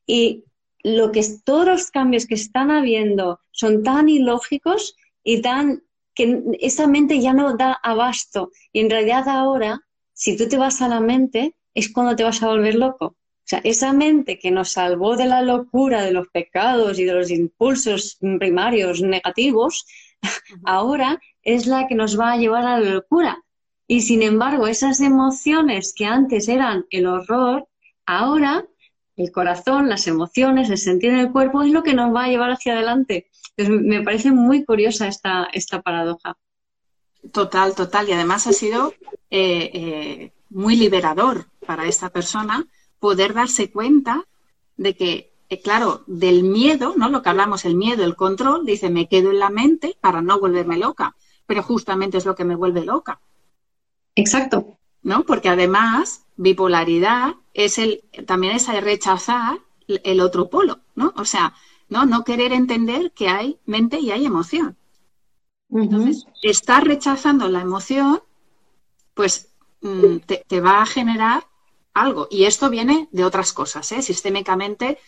[0.07, 0.45] y
[0.83, 5.83] lo que todos los cambios que están habiendo son tan ilógicos y tan
[6.14, 8.51] que esa mente ya no da abasto.
[8.72, 9.80] Y en realidad ahora,
[10.12, 13.07] si tú te vas a la mente, es cuando te vas a volver loco.
[13.07, 17.14] O sea, esa mente que nos salvó de la locura, de los pecados y de
[17.14, 19.87] los impulsos primarios negativos,
[20.64, 23.43] ahora es la que nos va a llevar a la locura.
[23.93, 27.68] Y sin embargo, esas emociones que antes eran el horror,
[28.07, 28.64] ahora
[29.18, 32.28] el corazón, las emociones, el sentir en el cuerpo es lo que nos va a
[32.28, 33.26] llevar hacia adelante.
[33.55, 36.38] Entonces, me parece muy curiosa esta, esta paradoja.
[37.32, 38.09] Total, total.
[38.09, 38.95] Y además ha sido
[39.28, 42.64] eh, eh, muy liberador para esta persona
[42.99, 44.24] poder darse cuenta
[44.78, 47.11] de que, eh, claro, del miedo, ¿no?
[47.11, 50.40] Lo que hablamos, el miedo, el control, dice, me quedo en la mente para no
[50.40, 51.14] volverme loca.
[51.45, 53.20] Pero justamente es lo que me vuelve loca.
[54.15, 54.79] Exacto.
[55.03, 55.25] ¿No?
[55.25, 59.59] Porque además, bipolaridad es el, también es rechazar
[59.89, 61.13] el otro polo, ¿no?
[61.17, 61.55] O sea,
[61.89, 62.07] ¿no?
[62.07, 64.77] No querer entender que hay mente y hay emoción.
[65.71, 68.23] Entonces, estar rechazando la emoción,
[69.15, 71.47] pues mm, te, va a generar
[71.95, 72.29] algo.
[72.31, 74.03] Y esto viene de otras cosas, ¿eh?
[74.03, 74.99] Sistémicamente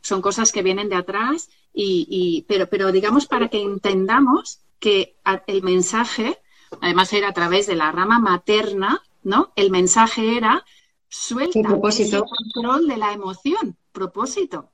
[0.00, 5.62] son cosas que vienen de atrás, y, pero, pero digamos para que entendamos que el
[5.62, 6.38] mensaje,
[6.80, 9.52] además era a través de la rama materna, ¿no?
[9.56, 10.64] El mensaje era
[11.08, 14.72] suelta el control de la emoción, propósito.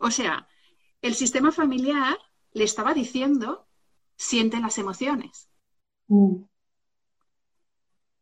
[0.00, 0.48] O sea,
[1.02, 2.18] el sistema familiar
[2.52, 3.66] le estaba diciendo,
[4.16, 5.48] siente las emociones.
[6.08, 6.42] Mm.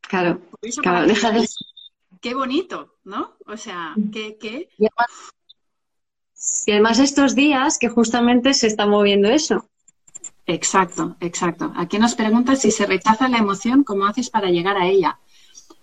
[0.00, 0.40] Claro,
[0.82, 1.48] claro deja de...
[2.20, 3.36] Qué bonito, ¿no?
[3.46, 4.10] O sea, mm.
[4.10, 4.68] qué...
[6.66, 9.68] Y además estos días que justamente se está moviendo eso.
[10.46, 11.72] Exacto, exacto.
[11.76, 15.18] Aquí nos pregunta si se rechaza la emoción, ¿cómo haces para llegar a ella?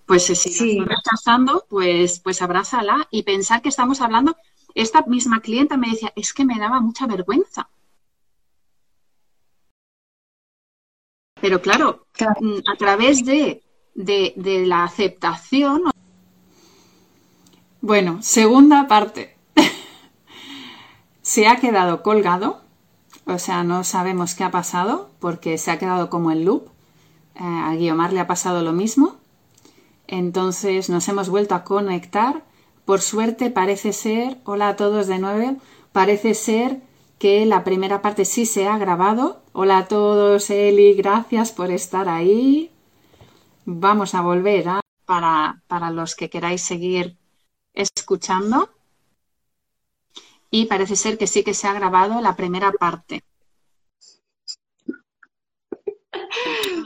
[0.05, 0.80] Pues si sí.
[0.80, 4.36] rechazando, pues, pues abrázala y pensar que estamos hablando
[4.76, 7.70] esta misma clienta me decía, es que me daba mucha vergüenza.
[11.41, 12.05] Pero claro,
[12.39, 13.64] mm, a través de,
[13.95, 15.84] de, la aceptación.
[17.82, 19.36] Bueno, segunda parte.
[21.22, 22.62] se ha quedado colgado,
[23.26, 26.68] o sea, no sabemos qué ha pasado porque se ha quedado como el loop.
[27.36, 29.18] Eh, a Guiomar le ha pasado lo mismo.
[30.07, 32.43] Entonces nos hemos vuelto a conectar.
[32.86, 35.57] Por suerte parece ser, hola a todos de nuevo,
[35.91, 36.82] parece ser
[37.20, 39.41] que la primera parte sí se ha grabado.
[39.53, 42.72] Hola a todos, Eli, gracias por estar ahí.
[43.66, 47.18] Vamos a volver a, para, para los que queráis seguir
[47.74, 48.70] escuchando.
[50.52, 53.24] Y parece ser que sí que se ha grabado la primera parte.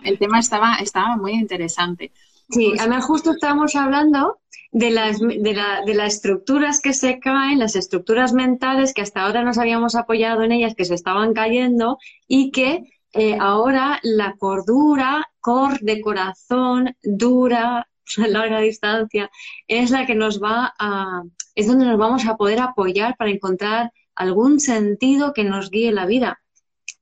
[0.04, 2.12] El tema estaba, estaba muy interesante.
[2.50, 4.40] Sí, además justo estábamos hablando
[4.72, 9.24] de las, de, la, de las estructuras que se caen, las estructuras mentales que hasta
[9.24, 11.98] ahora nos habíamos apoyado en ellas, que se estaban cayendo
[12.28, 17.88] y que eh, ahora la cordura, cor de corazón, dura, a
[18.28, 19.32] larga distancia,
[19.68, 21.24] es la que nos va a,
[21.56, 26.06] es donde nos vamos a poder apoyar para encontrar algún sentido que nos guíe la
[26.06, 26.42] vida.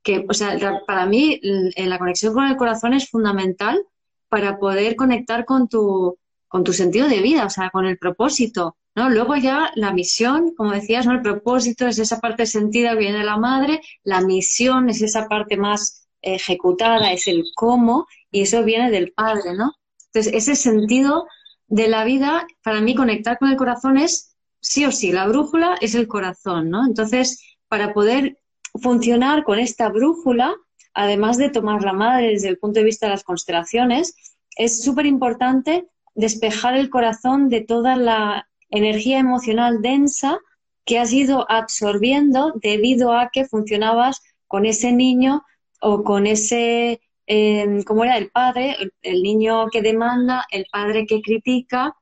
[0.02, 3.84] Que, o sea, para mí la conexión con el corazón es fundamental
[4.28, 8.76] para poder conectar con tu, con tu sentido de vida, o sea, con el propósito,
[8.94, 9.10] ¿no?
[9.10, 11.12] Luego ya la misión, como decías, ¿no?
[11.12, 15.26] El propósito es esa parte sentida que viene de la madre, la misión es esa
[15.26, 19.72] parte más ejecutada, es el cómo, y eso viene del padre, ¿no?
[20.06, 21.26] Entonces, ese sentido
[21.66, 24.33] de la vida, para mí conectar con el corazón es
[24.64, 26.86] sí o sí, la brújula es el corazón, ¿no?
[26.86, 27.38] Entonces,
[27.68, 28.38] para poder
[28.80, 30.54] funcionar con esta brújula,
[30.94, 34.16] además de tomar la madre desde el punto de vista de las constelaciones,
[34.56, 40.38] es súper importante despejar el corazón de toda la energía emocional densa
[40.86, 45.42] que has ido absorbiendo debido a que funcionabas con ese niño
[45.80, 48.16] o con ese, eh, ¿cómo era?
[48.16, 51.94] El padre, el, niño que demanda, el padre que critica.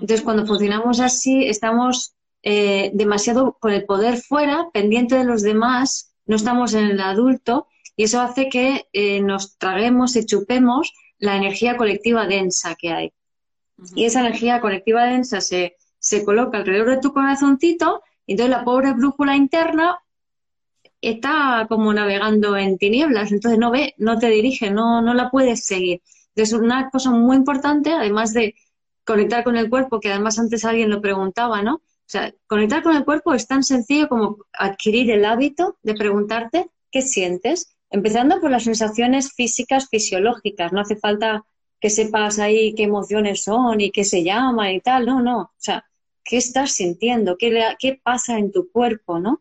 [0.00, 6.14] Entonces, cuando funcionamos así, estamos eh, demasiado con el poder fuera, pendiente de los demás,
[6.26, 11.36] no estamos en el adulto y eso hace que eh, nos traguemos y chupemos la
[11.36, 13.12] energía colectiva densa que hay.
[13.94, 18.64] Y esa energía colectiva densa se, se coloca alrededor de tu corazoncito y entonces la
[18.64, 19.98] pobre brújula interna
[21.00, 25.64] está como navegando en tinieblas, entonces no ve, no te dirige, no, no la puedes
[25.64, 26.02] seguir.
[26.34, 28.54] Entonces, una cosa muy importante, además de
[29.08, 31.76] conectar con el cuerpo, que además antes alguien lo preguntaba, ¿no?
[31.76, 36.70] O sea, conectar con el cuerpo es tan sencillo como adquirir el hábito de preguntarte
[36.90, 40.72] qué sientes, Empezando por las sensaciones físicas, fisiológicas.
[40.72, 41.44] No hace falta
[41.80, 45.06] que sepas ahí qué emociones son y qué se llaman y tal.
[45.06, 45.38] No, no.
[45.40, 45.84] O sea,
[46.24, 47.36] ¿qué estás sintiendo?
[47.38, 49.20] ¿Qué, qué pasa en tu cuerpo?
[49.20, 49.40] ¿no?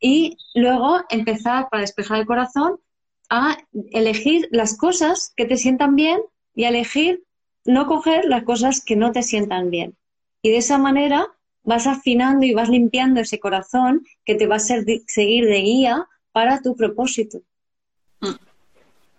[0.00, 2.80] Y luego empezar, para despejar el corazón,
[3.28, 3.58] a
[3.90, 6.20] elegir las cosas que te sientan bien
[6.54, 7.22] y a elegir
[7.64, 9.96] no coger las cosas que no te sientan bien.
[10.42, 11.26] Y de esa manera
[11.64, 16.60] vas afinando y vas limpiando ese corazón que te va a seguir de guía para
[16.60, 17.42] tu propósito.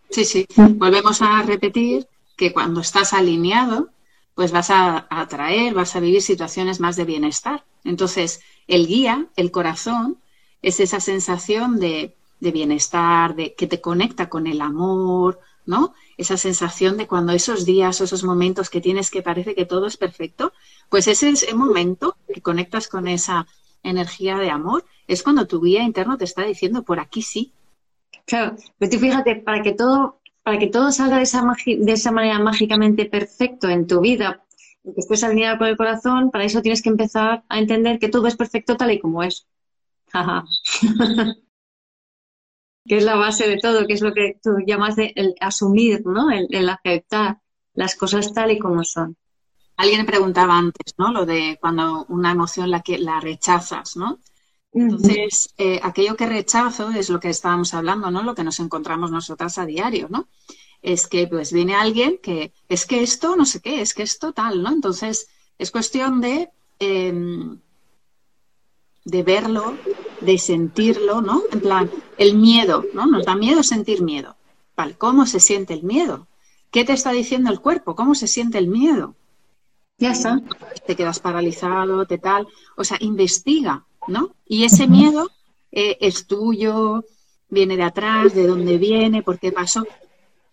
[0.10, 0.46] Sí, sí.
[0.56, 3.90] Volvemos a repetir que cuando estás alineado,
[4.36, 7.64] pues vas a atraer, vas a vivir situaciones más de bienestar.
[7.84, 10.18] Entonces, el guía, el corazón,
[10.62, 15.94] es esa sensación de, bienestar, de que te conecta con el amor, ¿no?
[16.18, 19.88] Esa sensación de cuando esos días o esos momentos que tienes que parece que todo
[19.88, 20.54] es perfecto,
[20.90, 23.48] pues ese momento que conectas con esa
[23.84, 27.54] energía de amor, es cuando tu guía interno te está diciendo por aquí sí,
[28.26, 32.12] Claro, pero tú fíjate, para que todo, para que todo salga de esa, de esa
[32.12, 34.44] manera mágicamente perfecto en tu vida,
[34.84, 38.28] que estés alineado con el corazón, para eso tienes que empezar a entender que todo
[38.28, 39.48] es perfecto tal y como es.
[42.86, 46.06] Que es la base de todo, que es lo que tú llamas de el asumir,
[46.06, 46.32] ¿no?
[46.32, 47.40] El, el, aceptar
[47.74, 49.16] las cosas tal y como son.
[49.78, 51.12] Alguien preguntaba antes, ¿no?
[51.12, 54.20] Lo de cuando una emoción la que la rechazas, ¿no?
[54.74, 58.24] Entonces, eh, aquello que rechazo es lo que estábamos hablando, ¿no?
[58.24, 60.28] Lo que nos encontramos nosotras a diario, ¿no?
[60.82, 64.34] Es que pues viene alguien que es que esto no sé qué, es que esto
[64.34, 64.72] tal, ¿no?
[64.72, 65.28] Entonces,
[65.58, 67.60] es cuestión de, em,
[69.06, 69.78] de verlo,
[70.26, 71.44] de sentirlo, ¿no?
[71.52, 73.06] En plan, el miedo, ¿no?
[73.06, 74.36] Nos da miedo sentir miedo.
[74.76, 76.28] Vale, ¿cómo se siente el miedo?
[76.72, 77.96] ¿Qué te está diciendo el cuerpo?
[77.96, 79.16] ¿Cómo se siente el miedo?
[80.00, 80.42] Ya está.
[80.88, 82.48] Te quedas paralizado, te tal.
[82.76, 84.36] O sea, investiga ¿no?
[84.46, 85.32] Y ese miedo
[85.72, 87.06] eh, es tuyo,
[87.50, 89.86] viene de atrás, de dónde viene, por qué pasó.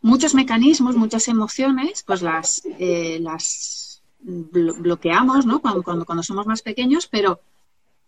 [0.03, 5.61] Muchos mecanismos, muchas emociones, pues las, eh, las bloqueamos, ¿no?
[5.61, 7.41] Cuando, cuando, somos más pequeños, pero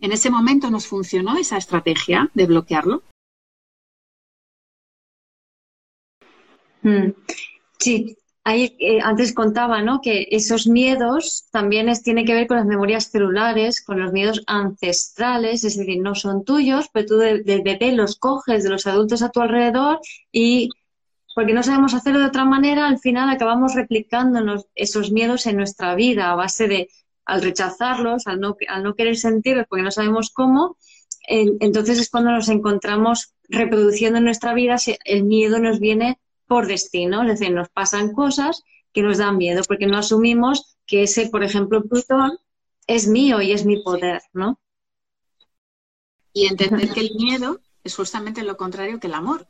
[0.03, 3.03] en ese momento nos funcionó esa estrategia de bloquearlo.
[6.82, 7.12] Mm.
[7.78, 10.00] Sí, Ahí, eh, antes contaba ¿no?
[10.00, 14.42] que esos miedos también es, tienen que ver con las memorias celulares, con los miedos
[14.48, 19.22] ancestrales, es decir, no son tuyos, pero tú del bebé los coges de los adultos
[19.22, 20.00] a tu alrededor
[20.32, 20.70] y
[21.36, 25.94] porque no sabemos hacerlo de otra manera, al final acabamos replicándonos esos miedos en nuestra
[25.94, 26.88] vida a base de,
[27.25, 30.77] al rechazarlos, al no, al no querer sentirlos porque no sabemos cómo,
[31.29, 37.23] entonces es cuando nos encontramos reproduciendo en nuestra vida, el miedo nos viene por destino,
[37.23, 38.62] es decir, nos pasan cosas
[38.93, 42.39] que nos dan miedo porque no asumimos que ese, por ejemplo, Plutón
[42.87, 44.61] es mío y es mi poder, ¿no?
[46.33, 49.47] Y entender que el miedo es justamente lo contrario que el amor.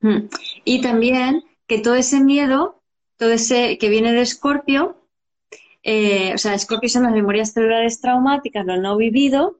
[0.00, 0.28] Mm.
[0.64, 2.82] Y también que todo ese miedo,
[3.16, 4.97] todo ese que viene de Escorpio,
[5.90, 9.58] eh, o sea, Escorpio son las memorias celulares traumáticas, lo no vivido,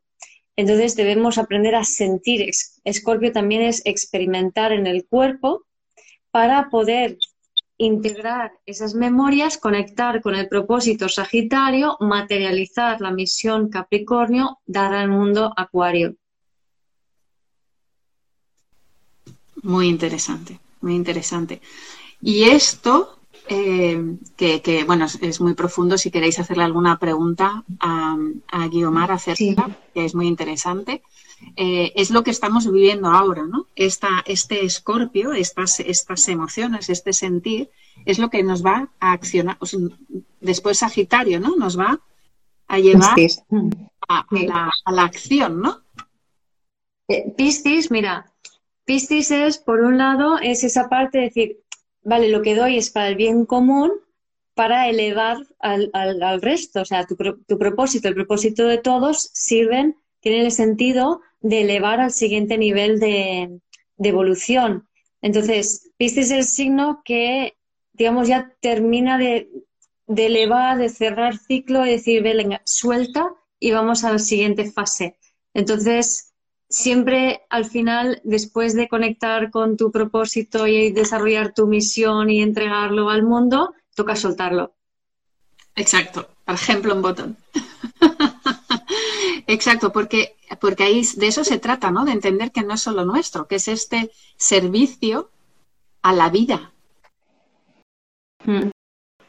[0.56, 2.50] entonces debemos aprender a sentir.
[2.84, 5.64] Escorpio también es experimentar en el cuerpo
[6.30, 7.16] para poder
[7.78, 15.54] integrar esas memorias, conectar con el propósito Sagitario, materializar la misión Capricornio, dar al mundo
[15.56, 16.14] Acuario.
[19.62, 21.62] Muy interesante, muy interesante.
[22.20, 23.17] Y esto,
[23.48, 28.16] eh, que, bueno, es, muy profundo, si queréis hacerle alguna pregunta a,
[28.50, 31.02] a Guiomar acerca, que es muy interesante,
[31.56, 33.66] eh, es lo que estamos viviendo ahora, ¿no?
[33.76, 37.70] Esta, este escorpio, estas, estas emociones, este sentir,
[38.04, 39.58] es lo que nos va a accionar,
[40.40, 41.56] después Sagitario, ¿no?
[41.56, 42.00] Nos va
[42.66, 43.16] a llevar
[44.08, 44.26] a,
[44.90, 45.82] la, acción, ¿no?
[47.08, 48.32] Eh, Piscis, mira,
[48.84, 51.60] Piscis es, por un lado, es esa parte de decir,
[52.08, 53.92] vale, lo que doy es para el bien común,
[54.54, 56.80] para elevar al, resto.
[56.80, 57.16] O sea, tu,
[57.58, 63.60] propósito, el propósito de todos sirven, tienen el sentido de elevar al siguiente nivel de,
[63.98, 64.88] evolución.
[65.20, 67.56] Entonces, Piscis es el signo que,
[67.92, 69.50] digamos, ya termina de,
[70.06, 75.18] de elevar, de cerrar ciclo y decir, venga, suelta y vamos a la siguiente fase.
[75.52, 76.27] Entonces,
[76.68, 83.10] siempre al final, después de conectar con tu propósito y desarrollar tu misión y entregarlo
[83.10, 84.74] al mundo, toca soltarlo.
[85.74, 87.36] Exacto, por ejemplo, un botón.
[89.46, 92.04] Exacto, porque, porque ahí de eso se trata, ¿no?
[92.04, 95.30] De entender que no es solo nuestro, que es este servicio
[96.02, 96.72] a la vida.
[98.44, 98.70] Mm.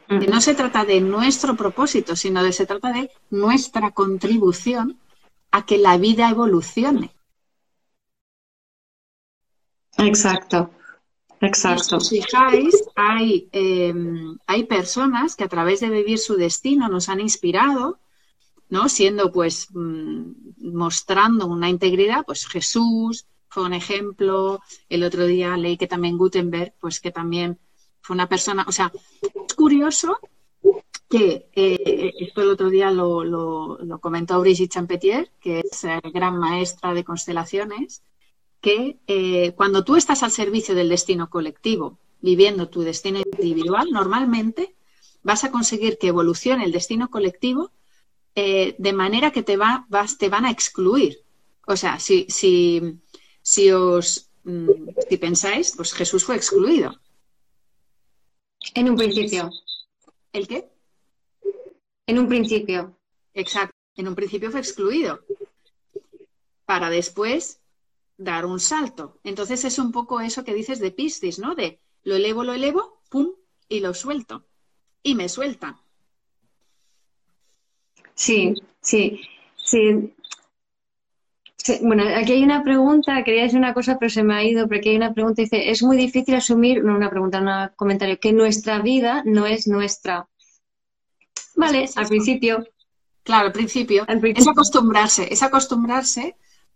[0.07, 4.97] Que no se trata de nuestro propósito, sino de se trata de nuestra contribución
[5.51, 7.11] a que la vida evolucione.
[9.97, 10.71] Exacto,
[11.41, 11.99] exacto.
[11.99, 17.09] Si os fijáis, hay, em, hay personas que a través de vivir su destino nos
[17.09, 17.99] han inspirado,
[18.69, 18.87] ¿no?
[18.87, 25.77] Siendo pues mm, mostrando una integridad, pues Jesús fue un ejemplo, el otro día leí
[25.77, 27.57] que también Gutenberg, pues que también
[28.01, 30.19] fue una persona, o sea, es curioso
[31.09, 36.37] que eh, esto el otro día lo, lo, comentó Brigitte Champetier, que es eh, gran
[36.37, 38.03] maestra de constelaciones,
[38.62, 44.76] que eh, cuando tú estás al servicio del destino colectivo, viviendo tu destino individual, normalmente
[45.24, 47.72] vas a conseguir que evolucione el destino colectivo
[48.36, 51.20] eh, de manera que te, va, vas, te van a excluir.
[51.66, 52.99] O sea, si, si,
[53.41, 56.99] si os mm, si pensáis, pues Jesús fue excluido.
[58.76, 59.49] En un principio.
[60.34, 60.70] ¿El qué?
[62.05, 62.97] En un principio.
[63.34, 63.76] Exacto.
[63.95, 65.22] En un principio fue excluido.
[66.66, 67.59] Para después
[68.20, 69.20] dar un salto.
[69.24, 71.55] Entonces es un poco eso que dices de Piscis, ¿no?
[71.55, 73.30] De lo elevo, lo elevo, pum,
[73.67, 74.45] y lo suelto.
[75.01, 75.80] Y me suelta.
[78.13, 79.22] Sí, sí,
[79.55, 80.13] sí.
[81.82, 84.80] Bueno, aquí hay una pregunta, quería decir una cosa, pero se me ha ido, pero
[84.80, 88.34] aquí hay una pregunta, dice, es muy difícil asumir, no una pregunta, un comentario, que
[88.34, 90.28] nuestra vida no es nuestra.
[91.55, 92.65] Vale, al principio.
[93.24, 94.03] Claro, al principio.
[94.07, 94.41] al principio.
[94.41, 96.36] Es acostumbrarse, es acostumbrarse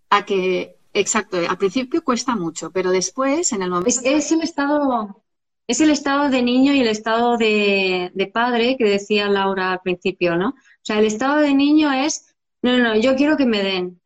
[0.10, 4.00] a que Exacto, al principio cuesta mucho, pero después, en el momento...
[4.04, 5.24] Es, el estado,
[5.68, 10.38] es el estado de niño y el estado de, padre que decía Laura al principio,
[10.38, 10.50] ¿no?
[10.50, 14.00] O sea, el estado de niño es, no, no, yo quiero que me den.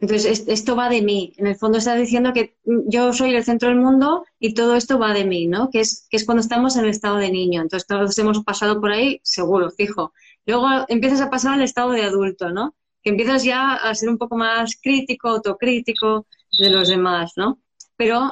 [0.00, 1.34] Entonces, esto va de mí.
[1.36, 4.98] En el fondo está diciendo que yo soy el centro del mundo y todo esto
[4.98, 5.70] va de mí, ¿no?
[5.70, 7.60] Que es, que es cuando estamos en el estado de niño.
[7.62, 10.12] Entonces, todos hemos pasado por ahí, seguro, fijo.
[10.46, 12.74] Luego empiezas a pasar al estado de adulto, ¿no?
[13.02, 16.26] Que empiezas ya a ser un poco más crítico, autocrítico
[16.58, 17.58] de los demás, ¿no?
[17.96, 18.30] Pero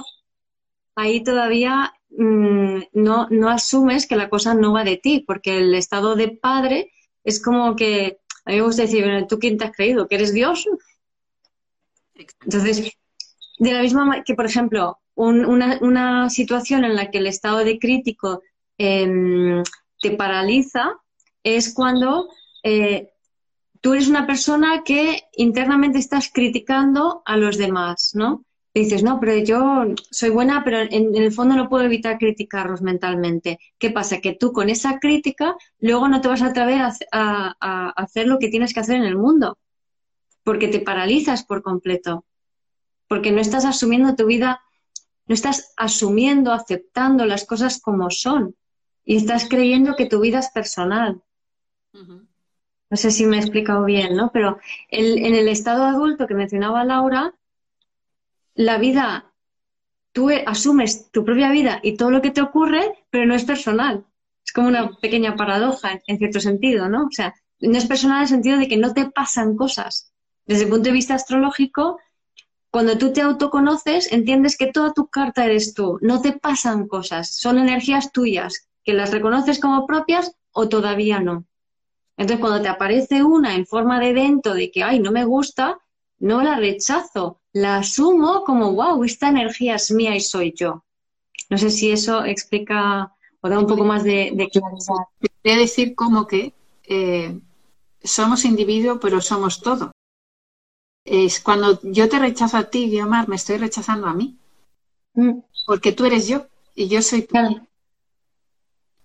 [0.94, 5.74] ahí todavía mm, no, no asumes que la cosa no va de ti, porque el
[5.74, 6.92] estado de padre
[7.24, 10.08] es como que, a mí me gusta decir, ¿tú quién te has creído?
[10.08, 10.66] ¿Que eres Dios?
[12.42, 12.92] Entonces,
[13.58, 17.78] de la misma manera que, por ejemplo, una, situación en la que el estado de
[17.78, 18.42] crítico
[18.76, 19.62] em,
[20.00, 20.92] te paraliza
[21.42, 22.28] es cuando
[22.62, 23.10] eh,
[23.80, 28.44] tú eres una persona que internamente estás criticando a los demás, ¿no?
[28.78, 33.58] dices, no, pero yo soy buena, pero en, el fondo no puedo evitar criticarlos mentalmente.
[33.78, 34.20] ¿Qué pasa?
[34.20, 36.80] Que tú con esa crítica luego no te vas a atrever
[37.12, 39.58] a, hacer lo que tienes que hacer en el mundo,
[40.42, 42.24] porque te paralizas por completo,
[43.08, 44.60] porque no estás asumiendo tu vida,
[45.26, 48.56] no estás asumiendo, aceptando las cosas como son
[49.04, 51.22] y estás creyendo que tu vida es personal.
[52.90, 54.30] No sé si me he explicado bien, ¿no?
[54.32, 54.58] Pero
[54.90, 57.34] en el estado adulto que mencionaba Laura,
[58.54, 59.32] la vida,
[60.12, 64.04] tú asumes tu propia vida y todo lo que te ocurre, pero no es personal.
[64.44, 67.04] Es como una pequeña paradoja, en cierto sentido, ¿no?
[67.04, 70.12] O sea, no es personal en el sentido de que no te pasan cosas.
[70.46, 71.98] Desde el punto de vista astrológico,
[72.70, 77.34] cuando tú te autoconoces, entiendes que toda tu carta eres tú, no te pasan cosas,
[77.34, 81.44] son energías tuyas, que las reconoces como propias o todavía no.
[82.18, 85.78] Entonces, cuando te aparece una en forma de evento de que, ay, no me gusta,
[86.18, 90.84] no la rechazo, la asumo como, wow, esta energía es mía y soy yo.
[91.48, 95.06] No sé si eso explica o da un poco más de, claridad.
[95.44, 96.52] Quería decir como que
[96.82, 97.38] eh,
[98.02, 99.92] somos individuo, pero somos todo.
[101.04, 104.36] Es cuando yo te rechazo a ti, Guiomar, me estoy rechazando a mí.
[105.14, 105.38] Mm.
[105.66, 107.36] Porque tú eres yo y yo soy tú.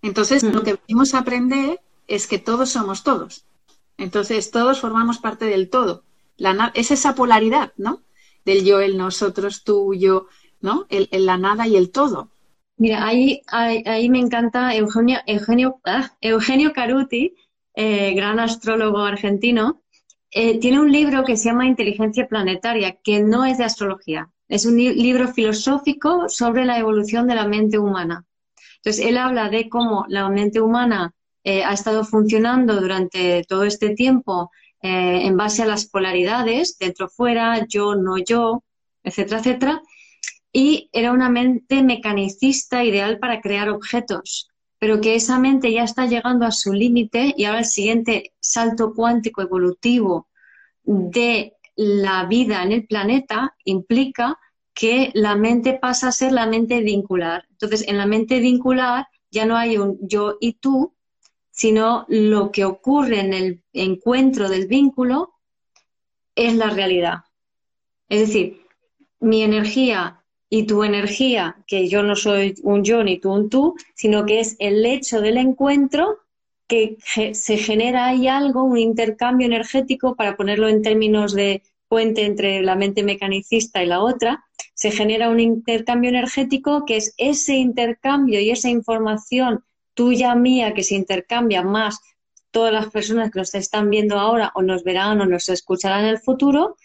[0.02, 0.64] Entonces, lo mm.
[0.64, 3.46] que venimos a aprender es que todos somos todos.
[3.98, 6.04] Entonces, todos formamos parte del todo.
[6.38, 8.04] La, es esa polaridad, ¿no?
[8.46, 10.28] del yo, el nosotros, tú, yo,
[10.62, 10.86] ¿no?
[10.90, 12.30] El, la nada y el todo.
[12.78, 17.36] Mira, ahí, ahí, me encanta Eugenio, Eugenio, ah, Eugenio Caruti,
[17.76, 19.82] eh, gran astrólogo argentino,
[20.32, 24.66] eh, tiene un libro que se llama Inteligencia Planetaria, que no es de astrología, es
[24.66, 28.26] un libro filosófico sobre la evolución de la mente humana.
[28.78, 31.14] Entonces, él habla de cómo la mente humana
[31.44, 37.10] eh, ha estado funcionando durante todo este tiempo eh, en base a las polaridades, dentro,
[37.10, 38.64] fuera, yo, no yo,
[39.04, 39.82] etcétera, etcétera.
[40.52, 46.06] Y era una mente mecanicista ideal para crear objetos, pero que esa mente ya está
[46.06, 50.28] llegando a su límite y ahora el siguiente salto cuántico evolutivo
[50.84, 54.38] de la vida en el planeta implica
[54.74, 57.46] que la mente pasa a ser la mente vincular.
[57.52, 60.94] Entonces, en la mente vincular ya no hay un yo y tú,
[61.54, 65.36] sino lo que ocurre en el encuentro del vínculo
[66.36, 67.20] es la realidad.
[68.10, 68.62] Es decir,
[69.20, 73.76] mi energía y tu energía, que yo no soy un yo ni tú un tú,
[73.94, 76.20] sino que es el hecho del encuentro
[76.68, 76.98] que
[77.34, 82.76] se genera ahí algo, un intercambio energético, para ponerlo en términos de puente entre la
[82.76, 84.44] mente mecanicista y la otra,
[84.74, 89.64] se genera un intercambio energético que es ese intercambio y esa información
[89.94, 92.00] tuya, mía, que se intercambia más
[92.52, 96.12] todas las personas que nos están viendo ahora o nos verán o nos escucharán en
[96.12, 96.78] el futuro,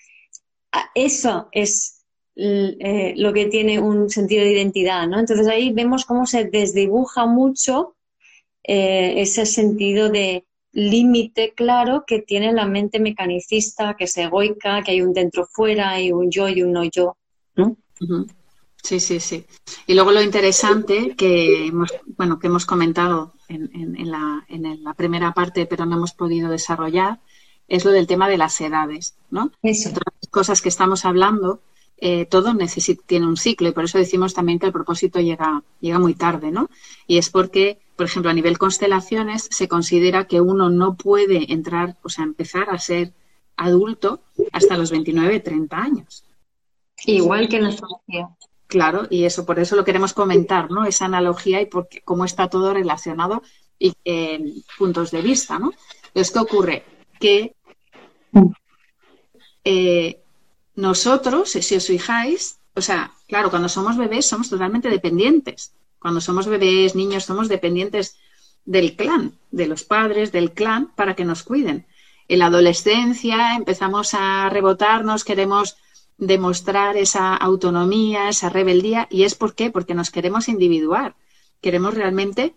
[0.95, 2.05] eso es
[2.37, 5.19] eh, lo que tiene un sentido de identidad, ¿no?
[5.19, 7.97] Entonces ahí vemos cómo se desdibuja mucho
[8.63, 14.93] eh, ese sentido de límite claro que tiene la mente mecanicista, que es egoica, que
[14.93, 17.17] hay un dentro fuera y un yo y un no yo,
[17.57, 17.77] ¿no?
[18.83, 19.45] Sí, sí, sí.
[19.87, 24.95] Y luego lo interesante que hemos, bueno, que hemos comentado en, en, la, en, la,
[24.95, 27.21] primera parte, pero no hemos podido desarrollar,
[27.67, 29.51] es lo del tema de las edades, ¿no?
[29.63, 29.91] Eso.
[29.91, 31.61] Otras cosas que estamos hablando,
[31.99, 35.63] eh, todo necesita, tiene un ciclo y por eso decimos también que el propósito llega,
[35.81, 36.71] llega muy tarde, ¿no?
[37.07, 41.97] Y es porque, por ejemplo, a nivel constelaciones se considera que uno no puede entrar,
[42.03, 43.13] o sea, empezar a ser
[43.57, 44.23] adulto
[44.53, 46.25] hasta los 29, 30 años.
[47.05, 48.29] Igual que en astrología.
[48.69, 50.85] Claro, y eso por eso lo queremos comentar, ¿no?
[50.85, 53.43] Esa analogía y por cómo está todo relacionado
[53.79, 53.93] y
[54.77, 55.73] puntos de vista, ¿no?
[56.09, 56.85] Entonces, ¿qué ocurre?
[57.19, 57.55] Que
[59.65, 60.21] eh,
[60.75, 65.73] nosotros, si os fijáis, o sea, claro, cuando somos bebés somos totalmente dependientes.
[65.99, 68.17] Cuando somos bebés, niños, somos dependientes
[68.65, 71.87] del clan, de los padres, del clan, para que nos cuiden.
[72.29, 75.77] En la adolescencia empezamos a rebotarnos, queremos
[76.19, 81.15] demostrar esa autonomía, esa rebeldía, y es por qué, porque nos queremos individuar,
[81.61, 82.55] queremos realmente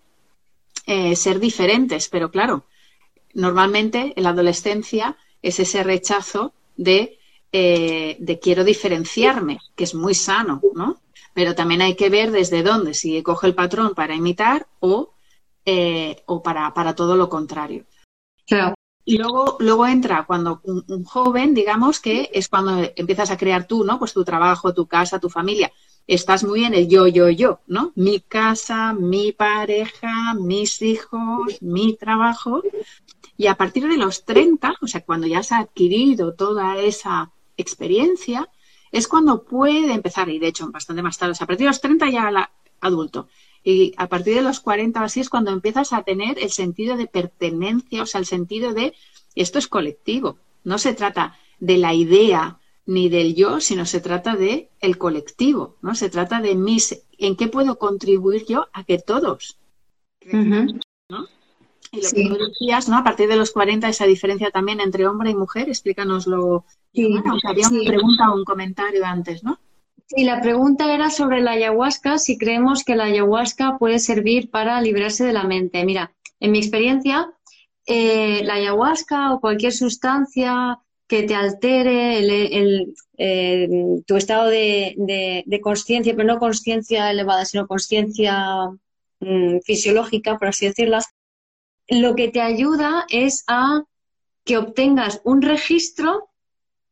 [0.87, 2.65] eh, ser diferentes, pero claro,
[3.33, 7.19] normalmente en la adolescencia es ese rechazo de,
[7.51, 10.99] eh, de quiero diferenciarme, que es muy sano, ¿no?
[11.33, 15.13] Pero también hay que ver desde dónde, si coge el patrón para imitar o,
[15.65, 17.85] eh, o para, para todo lo contrario.
[18.47, 18.73] Claro.
[19.05, 23.97] Luego, luego entra cuando un, joven, digamos, que es cuando empiezas a crear tú, ¿no?
[23.99, 25.71] Pues tu trabajo, tu casa, tu familia.
[26.07, 27.91] Estás muy en el yo, yo, yo, ¿no?
[27.95, 32.61] Mi casa, mi pareja, mis hijos, mi trabajo.
[33.37, 38.49] Y a partir de los 30, o sea, cuando ya has adquirido toda esa experiencia,
[38.91, 42.09] es cuando puede empezar, y de hecho bastante más tarde, a partir de los 30
[42.09, 43.27] ya la, adulto.
[43.63, 46.97] Y a partir de los 40 o así es cuando empiezas a tener el sentido
[46.97, 48.93] de pertenencia, o sea, el sentido de
[49.35, 50.37] esto es colectivo.
[50.63, 55.77] No se trata de la idea ni del yo, sino se trata de el colectivo,
[55.81, 55.95] ¿no?
[55.95, 59.57] Se trata de mis, en qué puedo contribuir yo a que todos.
[61.09, 61.27] ¿no?
[61.91, 62.97] Y lo que tú decías, ¿no?
[62.97, 66.65] A partir de los 40, esa diferencia también entre hombre y mujer, explícanoslo.
[66.93, 69.59] Sí, había una pregunta o un comentario antes, ¿no?
[70.13, 74.81] Sí, la pregunta era sobre la ayahuasca, si creemos que la ayahuasca puede servir para
[74.81, 75.85] librarse de la mente.
[75.85, 77.31] Mira, en mi experiencia,
[77.85, 83.69] eh, la ayahuasca o cualquier sustancia que te altere el, eh,
[84.05, 88.67] tu estado de, de, conciencia, pero no conciencia elevada, sino conciencia
[89.21, 90.97] mm, fisiológica, por así decirlo,
[91.87, 93.83] lo que te ayuda es a
[94.43, 96.30] que obtengas un registro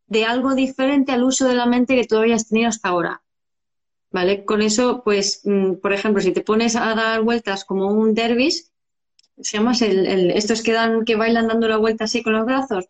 [0.09, 3.21] de algo diferente al uso de la mente que tú habías tenido hasta ahora.
[4.11, 4.43] ¿Vale?
[4.43, 8.71] Con eso, pues, mm, por ejemplo, si te pones a dar vueltas como un dervis,
[9.39, 12.87] se llama estos que dan, que bailan dando la vuelta así con los brazos,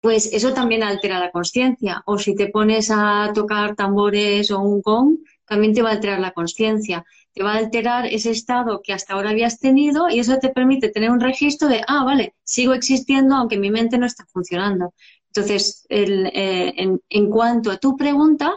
[0.00, 2.02] pues eso también altera la conciencia.
[2.06, 6.20] O si te pones a tocar tambores o un gong, también te va a alterar
[6.20, 7.04] la conciencia.
[7.32, 10.90] Te va a alterar ese estado que hasta ahora habías tenido y eso te permite
[10.90, 14.92] tener un registro de, ah, vale, sigo existiendo aunque mi mente no está funcionando.
[15.34, 16.74] Entonces, eh,
[17.10, 18.54] en, cuanto a tu pregunta,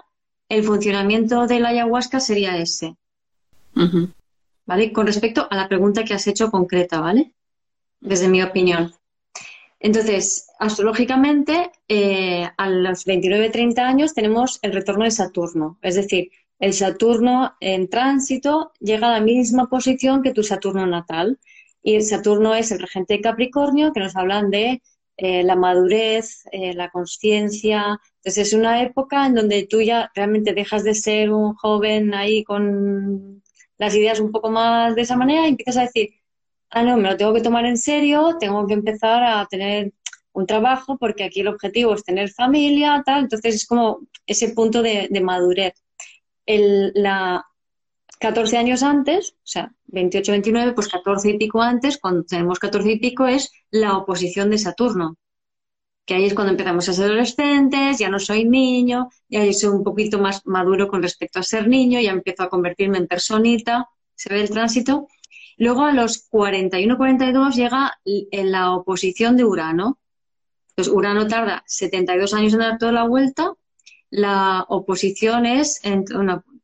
[0.48, 2.96] el funcionamiento de la ayahuasca sería ese.
[4.68, 4.94] ¿Vale?
[4.94, 7.34] Con respecto a la pregunta que has hecho concreta, ¿vale?
[8.00, 8.94] Desde mi opinión.
[9.80, 15.80] Entonces, astrológicamente, eh, a los 29-30 años tenemos el retorno de Saturno.
[15.82, 21.40] Es decir, el Saturno en tránsito llega a la misma posición que tu Saturno natal.
[21.82, 24.82] Y el Saturno es el regente de Capricornio, que nos hablan de
[25.18, 28.00] eh, la madurez, eh, la conciencia.
[28.18, 32.44] Entonces, es una época en donde tú ya realmente dejas de ser un joven ahí
[32.44, 33.42] con
[33.80, 36.10] las ideas un poco más de esa manera y empiezas a decir,
[36.70, 39.92] ah, no, me lo tengo que tomar en serio, tengo que empezar a tener
[40.34, 43.24] un trabajo porque aquí el objetivo es tener familia, tal.
[43.24, 45.74] Entonces es como ese punto de, madurez.
[46.46, 47.44] El, la
[48.20, 52.92] 14 años antes, o sea, 28, 29, pues 14 y pico antes, cuando tenemos 14
[52.92, 55.18] y pico es la oposición de Saturno.
[56.06, 59.84] Que ahí es cuando empezamos a ser adolescentes, ya no soy niño, ya soy un
[59.84, 64.34] poquito más maduro con respecto a ser niño, ya empiezo a convertirme en personita, se
[64.34, 65.08] ve el tránsito.
[65.58, 70.00] Luego a los 41-42 llega en la oposición de Urano.
[70.70, 73.54] Entonces Urano tarda 72 años en dar toda la vuelta.
[74.10, 76.06] La oposición es en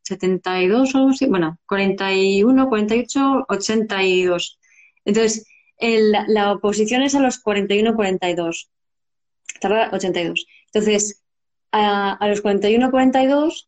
[0.04, 4.60] 72 o bueno, 41, 48, 82.
[5.06, 5.48] Entonces,
[5.80, 8.70] la oposición es a los 41-42.
[9.60, 10.46] Tarda 82.
[10.68, 11.24] Entonces,
[11.72, 13.68] a, a los 41-42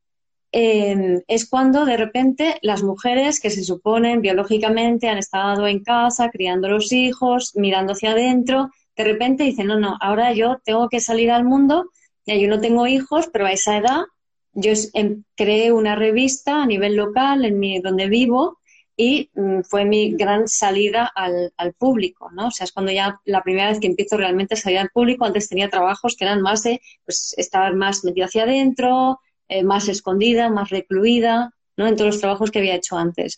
[0.57, 6.29] Em, es cuando de repente las mujeres que se suponen biológicamente han estado en casa,
[6.29, 11.01] criando los hijos, mirando hacia adentro, de repente dicen, no, no, ahora yo tengo que
[11.01, 11.91] salir al mundo,
[12.25, 14.03] ya yo no tengo hijos, pero a esa edad
[14.55, 18.59] yo em, creé una revista a nivel local en mi, donde vivo
[18.97, 22.47] y mm, fue mi gran salida al, público, ¿no?
[22.47, 25.25] O sea, es cuando ya la primera vez que empiezo realmente a salir al público,
[25.25, 29.89] antes tenía trabajos que eran más de, pues, estar más metido hacia adentro, eh, más
[29.89, 31.87] escondida, más recluida, ¿no?
[31.87, 33.37] En todos los trabajos que había hecho antes.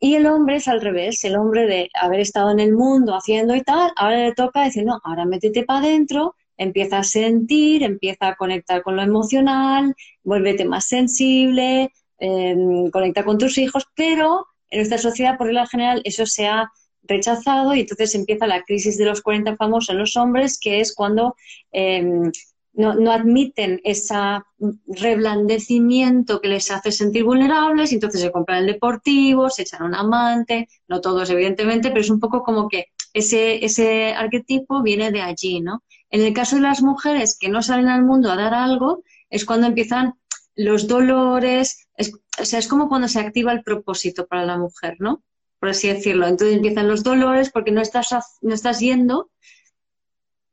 [0.00, 3.54] Y el hombre es al revés, el hombre de haber estado en el mundo haciendo
[3.54, 8.28] y tal, ahora le toca decir, no, ahora métete para adentro, empieza a sentir, empieza
[8.28, 9.94] a conectar con lo emocional,
[10.24, 16.02] vuélvete más sensible, em, conecta con tus hijos, pero en nuestra sociedad, por regla general,
[16.04, 16.70] eso se ha
[17.04, 20.94] rechazado y entonces empieza la crisis de los 40 famosos en los hombres, que es
[20.94, 21.36] cuando
[21.72, 22.30] em,
[22.74, 24.14] no, no, admiten ese
[24.86, 29.94] reblandecimiento que les hace sentir vulnerables y entonces se compran el deportivo, se echan un
[29.94, 35.22] amante, no todos evidentemente, pero es un poco como que ese, ese arquetipo viene de
[35.22, 35.82] allí, ¿no?
[36.10, 39.44] En el caso de las mujeres que no salen al mundo a dar algo, es
[39.44, 40.14] cuando empiezan
[40.54, 41.88] los dolores,
[42.40, 45.22] o sea, es como cuando se activa el propósito para la mujer, ¿no?
[45.60, 46.26] Por así decirlo.
[46.26, 48.08] Entonces empiezan los dolores porque no estás,
[48.40, 49.30] no estás yendo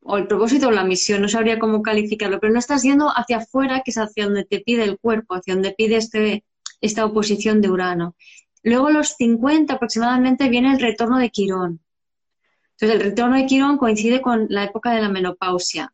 [0.07, 3.37] o el propósito o la misión, no sabría cómo calificarlo, pero no estás yendo hacia
[3.37, 6.43] afuera, que es hacia donde te pide el cuerpo, hacia donde pide este,
[6.79, 8.15] esta oposición de Urano.
[8.61, 11.81] Luego, los 50 aproximadamente, viene el retorno de Quirón.
[12.77, 15.93] Entonces, el retorno de Quirón coincide con la época de la menopausia,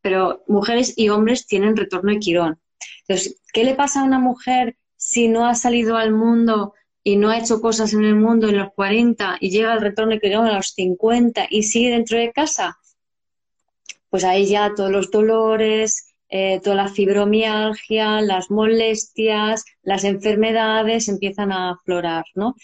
[0.00, 2.60] pero mujeres y hombres tienen retorno de Quirón.
[3.06, 7.30] Entonces, ¿qué le pasa a una mujer si no ha salido al mundo y no
[7.30, 10.46] ha hecho cosas en el mundo en los 40 y llega el retorno de Quirón
[10.46, 12.78] a los 50 y sigue dentro de casa?
[14.10, 21.52] pues ahí ya todos los dolores, eh, toda la fibromialgia, las molestias, las enfermedades empiezan
[21.52, 22.54] a aflorar, ¿no?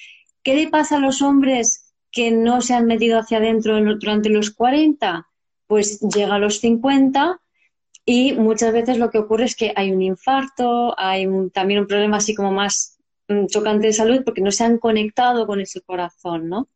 [0.42, 1.84] ¿Qué le pasa a los hombres
[2.15, 5.27] que no se han metido hacia adentro durante los 40?
[5.66, 7.41] Pues llega a los 50
[8.07, 12.19] y muchas veces lo que ocurre es que hay un infarto, hay también un problema
[12.19, 16.49] así como más mm, chocante de salud porque no se han conectado con ese corazón,
[16.49, 16.69] ¿no?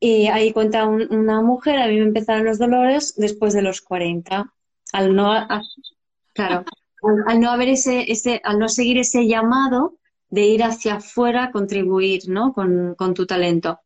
[0.00, 4.54] Y ahí cuenta una mujer, a mí me empezaron los dolores después de los 40.
[4.92, 9.98] Al no, al, no haber ese, al no seguir ese llamado
[10.30, 12.52] de ir hacia afuera, contribuir, ¿no?
[12.52, 13.80] Con, tu talento.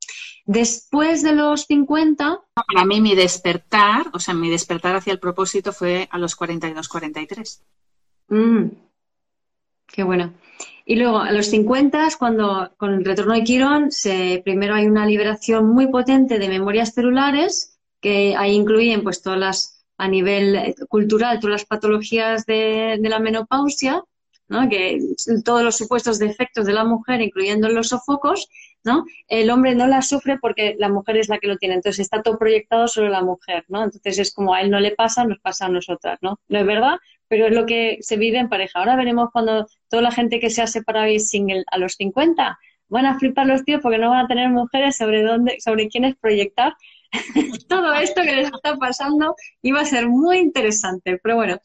[0.44, 2.40] Después de los 50...
[2.55, 6.89] Para mí mi despertar, o sea, mi despertar hacia el propósito fue a los 42,
[6.89, 7.62] 43.
[8.28, 8.64] Mm,
[9.86, 10.32] qué bueno.
[10.85, 15.06] Y luego a los 50, cuando con el retorno de Quirón, se, primero hay una
[15.06, 21.39] liberación muy potente de memorias celulares, que ahí incluyen pues todas las, a nivel cultural,
[21.39, 24.02] todas las patologías de, de la menopausia,
[24.53, 24.69] ¿no?
[24.69, 25.01] que
[25.45, 28.49] todos los supuestos defectos de la mujer, incluyendo los sofocos,
[28.85, 29.05] ¿no?
[29.27, 32.23] El hombre no la sufre porque la mujer es la que lo tiene, entonces está
[32.23, 33.83] todo proyectado sobre la mujer, ¿no?
[33.85, 36.39] Entonces es como a él no le pasa, nos pasa a nosotras, ¿no?
[36.49, 36.99] No es verdad,
[37.29, 38.79] pero es lo que se vive en pareja.
[38.79, 42.59] Ahora veremos cuando toda la gente que se ha separado y single a los 50
[42.89, 46.15] van a flipar los tíos porque no van a tener mujeres sobre dónde, sobre quiénes
[46.16, 46.74] proyectar.
[47.69, 51.59] Todo esto que les está pasando iba a ser muy interesante, pero bueno.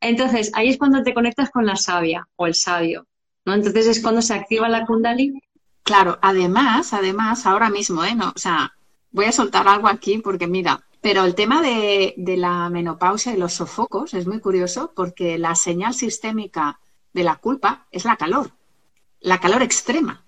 [0.00, 3.06] Entonces, ahí es cuando te conectas con la sabia o el sabio,
[3.44, 3.54] ¿no?
[3.54, 5.42] Entonces es cuando se activa la kundalini.
[5.82, 8.14] Claro, además, además, ahora mismo, ¿eh?
[8.14, 8.72] No, o sea,
[9.10, 13.54] voy a soltar algo aquí porque mira, pero el tema de, la menopausia y los
[13.54, 16.80] sofocos es muy curioso porque la señal sistémica
[17.12, 18.52] de la culpa es la calor,
[19.20, 20.24] la calor extrema.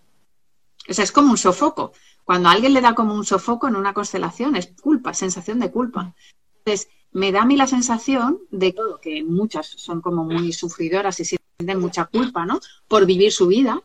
[0.89, 1.93] O sea, es como un sofoco.
[2.25, 5.71] Cuando a alguien le da como un sofoco en una constelación, es culpa, sensación de
[5.71, 6.15] culpa.
[6.59, 11.25] Entonces, me da a mí la sensación de que muchas son como muy sufridoras y
[11.25, 12.61] sienten mucha culpa, ¿no?
[12.89, 13.83] Por vivir su vida.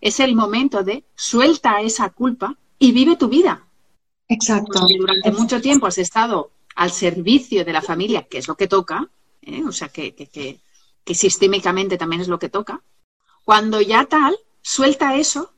[0.00, 3.66] Es el momento de suelta esa culpa y vive tu vida.
[4.28, 4.86] Exacto.
[4.98, 9.08] durante mucho tiempo has estado al servicio de la familia, que es lo que toca,
[9.42, 9.62] ¿eh?
[9.64, 10.60] o sea, que, que,
[11.04, 12.82] que, sistémicamente también es lo que toca.
[13.44, 15.52] Cuando ya tal, suelta eso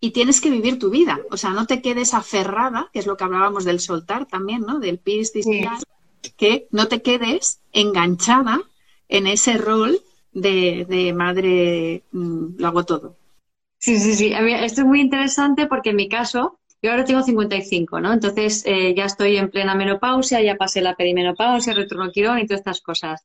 [0.00, 1.18] y tienes que vivir tu vida.
[1.30, 4.78] O sea, no te quedes aferrada, que es lo que hablábamos del soltar también, ¿no?
[4.78, 5.46] Del pistis,
[6.36, 8.60] que no te quedes enganchada
[9.08, 10.00] en ese rol
[10.32, 13.16] de, de madre, mm, lo hago todo.
[13.78, 14.32] Sí, sí, sí.
[14.34, 18.12] Esto es muy interesante porque en mi caso, yo ahora tengo 55, ¿no?
[18.12, 22.60] Entonces eh, ya estoy en plena menopausia, ya pasé la perimenopausia, retorno quirón y todas
[22.60, 23.24] estas cosas.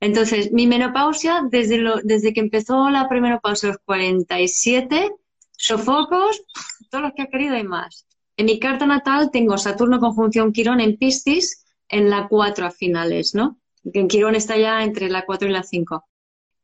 [0.00, 5.10] Entonces, mi menopausia, desde, desde que empezó la premenopausia a los 47,
[5.52, 6.42] sofocos,
[6.90, 8.06] todos los que ha querido y más.
[8.36, 11.63] En mi carta natal tengo Saturno conjunción Quirón en Piscis
[11.94, 13.60] en la 4 a finales, ¿no?
[13.84, 16.04] En Quirón está ya entre la 4 y la 5.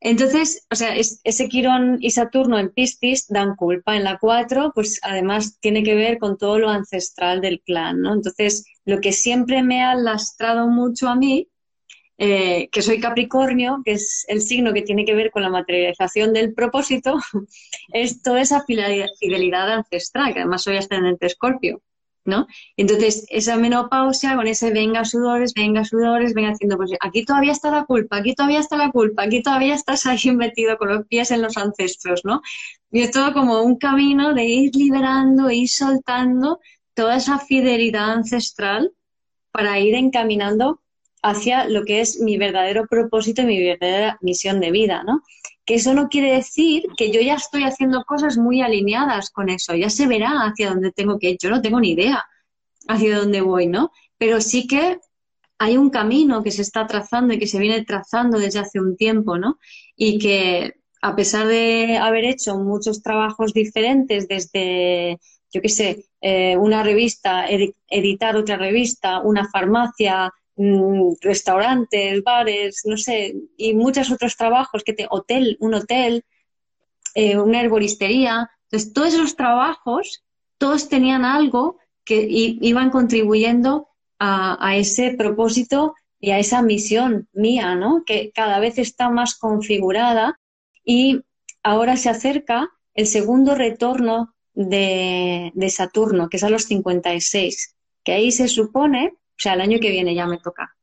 [0.01, 3.97] Entonces, o sea, ese Quirón y Saturno en Piscis dan culpa.
[3.97, 8.15] En la 4, pues además tiene que ver con todo lo ancestral del clan, ¿no?
[8.15, 11.48] Entonces, lo que siempre me ha lastrado mucho a mí,
[12.19, 16.32] eh, que soy Capricornio, que es el signo que tiene que ver con la materialización
[16.32, 17.19] del propósito,
[17.93, 21.82] es toda esa fidelidad ancestral, que además soy ascendente Escorpio.
[22.25, 22.47] ¿No?
[22.77, 27.71] Entonces, esa menopausia con ese venga sudores, venga sudores, venga haciendo, pues aquí todavía está
[27.71, 31.31] la culpa, aquí todavía está la culpa, aquí todavía estás ahí metido con los pies
[31.31, 32.43] en los ancestros, ¿no?
[32.91, 36.61] Y es todo como un camino de ir liberando, ir soltando
[36.95, 38.93] toda esa fidelidad ancestral
[39.53, 40.81] para ir encaminando
[41.23, 45.23] hacia lo que es mi verdadero propósito y mi verdadera misión de vida, ¿no?
[45.65, 49.75] Que eso no quiere decir que yo ya estoy haciendo cosas muy alineadas con eso,
[49.75, 52.25] ya se verá hacia dónde tengo que ir, yo no tengo ni idea
[52.89, 53.93] hacia dónde voy, ¿no?
[54.19, 54.99] Pero sí que
[55.59, 58.97] hay un camino que se está trazando y que se viene trazando desde hace un
[58.97, 59.59] tiempo, ¿no?
[59.95, 65.19] Y que a pesar de haber hecho muchos trabajos diferentes desde,
[65.53, 67.47] yo qué sé, eh, una revista,
[67.89, 74.93] editar otra revista, una farmacia, Mm, restaurantes, bares, no sé, y muchos otros trabajos, que
[74.93, 76.23] te, hotel, un hotel,
[77.15, 78.51] eh, una herboristería.
[78.65, 80.23] Entonces, todos esos trabajos,
[80.59, 83.89] todos tenían algo que iban contribuyendo
[84.19, 88.05] a, ese propósito y a esa misión mía, ¿no?
[88.05, 90.39] Que cada vez está más configurada
[90.85, 91.23] y
[91.62, 98.12] ahora se acerca el segundo retorno de, de Saturno, que es a los 56, que
[98.12, 100.77] ahí se supone sea, el año que viene ya me toca,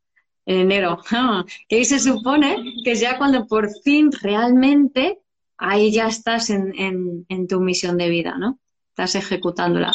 [0.46, 1.00] en enero.
[1.70, 5.20] que ahí se supone que es ya cuando por fin realmente
[5.58, 8.60] ahí ya estás en, en, tu misión de vida, ¿no?
[8.90, 9.94] Estás ejecutándola.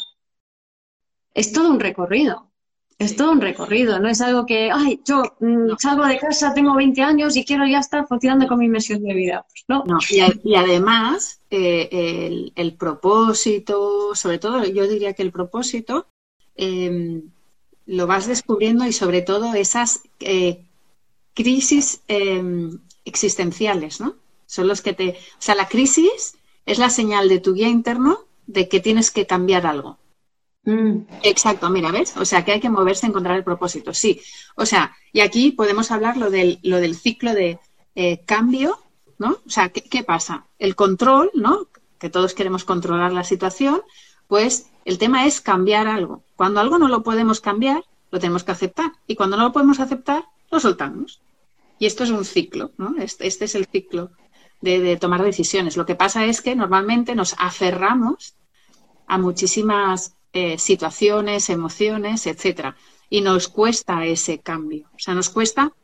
[1.35, 2.53] Es todo un recorrido.
[2.99, 6.75] Es todo un recorrido, no es algo que, ay, yo mm, salgo de casa, tengo
[6.77, 9.45] 20 años y quiero ya estar funcionando con mi misión de vida.
[9.49, 9.83] Pues no.
[9.85, 9.99] no
[10.45, 16.07] y, además, eh, el, propósito, sobre todo, yo diría que el propósito
[16.55, 17.33] em,
[17.87, 20.65] lo vas descubriendo y sobre todo esas eh,
[21.35, 24.17] crisis em, existenciales, ¿no?
[24.47, 25.11] Son los que te.
[25.11, 26.37] O sea, la crisis
[26.67, 29.99] es la señal de tu guía interno de que tienes que cambiar algo.
[30.65, 31.07] Mm.
[31.23, 32.17] Exacto, mira, ¿ves?
[32.17, 34.21] O sea, que hay que moverse, encontrar el propósito, sí.
[34.55, 37.59] O sea, y aquí podemos hablar lo del, lo del ciclo de
[37.95, 38.79] eh, cambio,
[39.19, 39.39] ¿no?
[39.47, 40.47] O sea, ¿qué, pasa?
[40.59, 41.69] El control, ¿no?
[41.99, 43.83] Que todos queremos controlar la situación,
[44.33, 46.23] pues el tema es cambiar algo.
[46.37, 48.93] Cuando algo no lo podemos cambiar, lo tenemos que aceptar.
[49.07, 51.21] Y cuando no lo podemos aceptar, lo soltamos.
[51.79, 52.95] Y esto es un ciclo, ¿no?
[52.99, 54.11] Este, este es el ciclo
[54.63, 55.77] de, tomar decisiones.
[55.77, 58.33] Lo que pasa es que normalmente nos aferramos
[59.07, 62.75] a muchísimas eh, situaciones, emociones, etcétera.
[63.11, 64.89] Y nos cuesta ese cambio.
[64.95, 65.75] O sea, nos cuesta,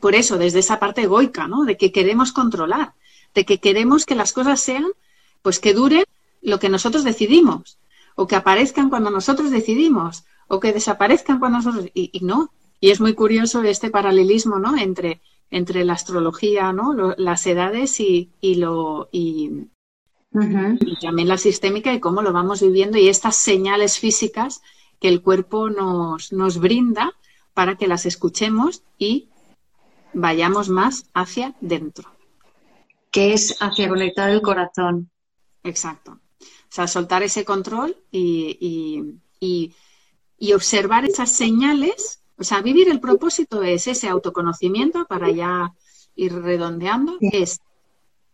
[0.00, 1.66] por eso, desde esa parte egoica, ¿no?
[1.66, 2.94] De que queremos controlar,
[3.34, 4.86] de que queremos que las cosas sean,
[5.42, 6.03] pues que duren
[6.44, 7.78] lo que nosotros decidimos,
[8.14, 11.90] o que aparezcan cuando nosotros decidimos, o que desaparezcan cuando nosotros.
[11.94, 12.52] Y, no.
[12.80, 14.76] Y es muy curioso este paralelismo, ¿no?
[14.76, 17.14] Entre, entre la astrología, ¿no?
[17.16, 19.68] las edades y, y lo, y,
[20.32, 24.62] y también la sistémica y cómo lo vamos viviendo y estas señales físicas
[25.00, 27.12] que el cuerpo nos, nos brinda
[27.54, 29.28] para que las escuchemos y
[30.12, 32.10] vayamos más hacia dentro.
[33.10, 35.10] Que es hacia conectar el corazón.
[35.62, 36.18] Exacto.
[36.74, 42.20] O sea, soltar ese control y, y, observar esas señales.
[42.36, 45.72] O sea, vivir el propósito es ese autoconocimiento, para ya
[46.16, 47.60] ir redondeando, es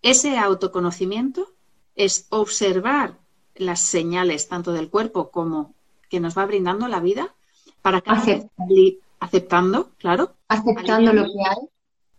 [0.00, 1.52] ese autoconocimiento
[1.94, 3.18] es observar
[3.56, 5.74] las señales tanto del cuerpo como
[6.08, 7.34] que nos va brindando la vida
[7.82, 8.10] para que
[9.18, 10.34] aceptando, claro.
[10.48, 11.68] Aceptando lo que hay.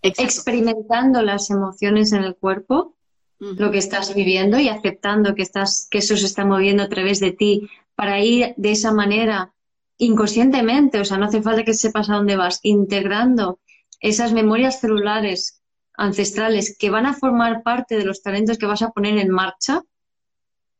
[0.04, 2.94] Experimentando las emociones en el cuerpo,
[3.42, 7.20] lo que estás viviendo y aceptando que, estás, que eso se está moviendo a través
[7.20, 9.52] de ti para ir de esa manera
[9.98, 13.60] inconscientemente, o sea, no hace falta que sepas a dónde vas, integrando
[14.00, 15.62] esas memorias celulares
[15.96, 19.82] ancestrales que van a formar parte de los talentos que vas a poner en marcha,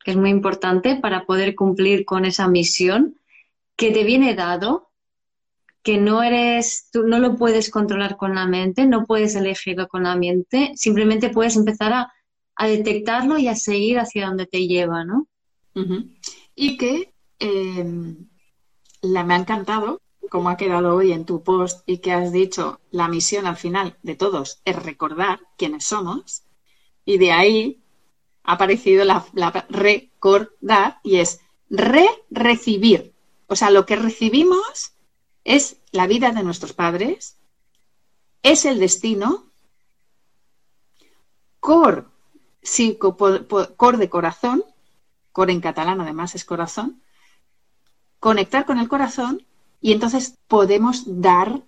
[0.04, 3.20] que es muy importante para poder cumplir con esa misión
[3.76, 4.92] que te viene dado,
[5.82, 10.04] que no eres, tú no lo puedes controlar con la mente, no puedes elegirlo con
[10.04, 12.14] la mente, simplemente puedes empezar a,
[12.68, 15.28] detectarlo y a seguir hacia donde te lleva, ¿no?
[16.56, 18.16] Y que eh,
[19.02, 20.02] la, me ha encantado
[20.32, 23.98] como ha quedado hoy en tu post y que has dicho, la misión al final
[24.02, 26.44] de todos es recordar quiénes somos.
[27.04, 27.84] Y de ahí
[28.44, 29.26] ha aparecido la,
[29.68, 33.14] recordar y es re-recibir.
[33.48, 34.94] O sea, lo que recibimos
[35.44, 37.38] es la vida de nuestros padres,
[38.42, 39.52] es el destino,
[41.60, 42.11] cor,
[42.62, 44.64] sí, cor de corazón,
[45.32, 47.02] cor en catalán además es corazón,
[48.20, 49.46] conectar con el corazón
[49.82, 51.62] y entonces podemos dar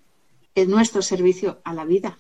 [0.68, 2.20] nuestro servicio a la vida.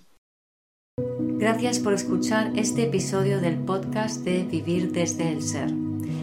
[0.97, 5.71] Gracias por escuchar este episodio del podcast de Vivir desde el Ser.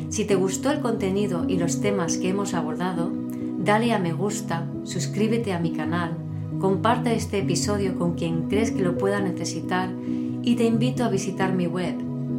[0.09, 3.13] Si te gustó el contenido y los temas que hemos abordado,
[3.59, 6.17] dale a me gusta, suscríbete a mi canal,
[6.59, 9.91] comparte este episodio con quien crees que lo pueda necesitar
[10.43, 12.10] y te invito a visitar mi web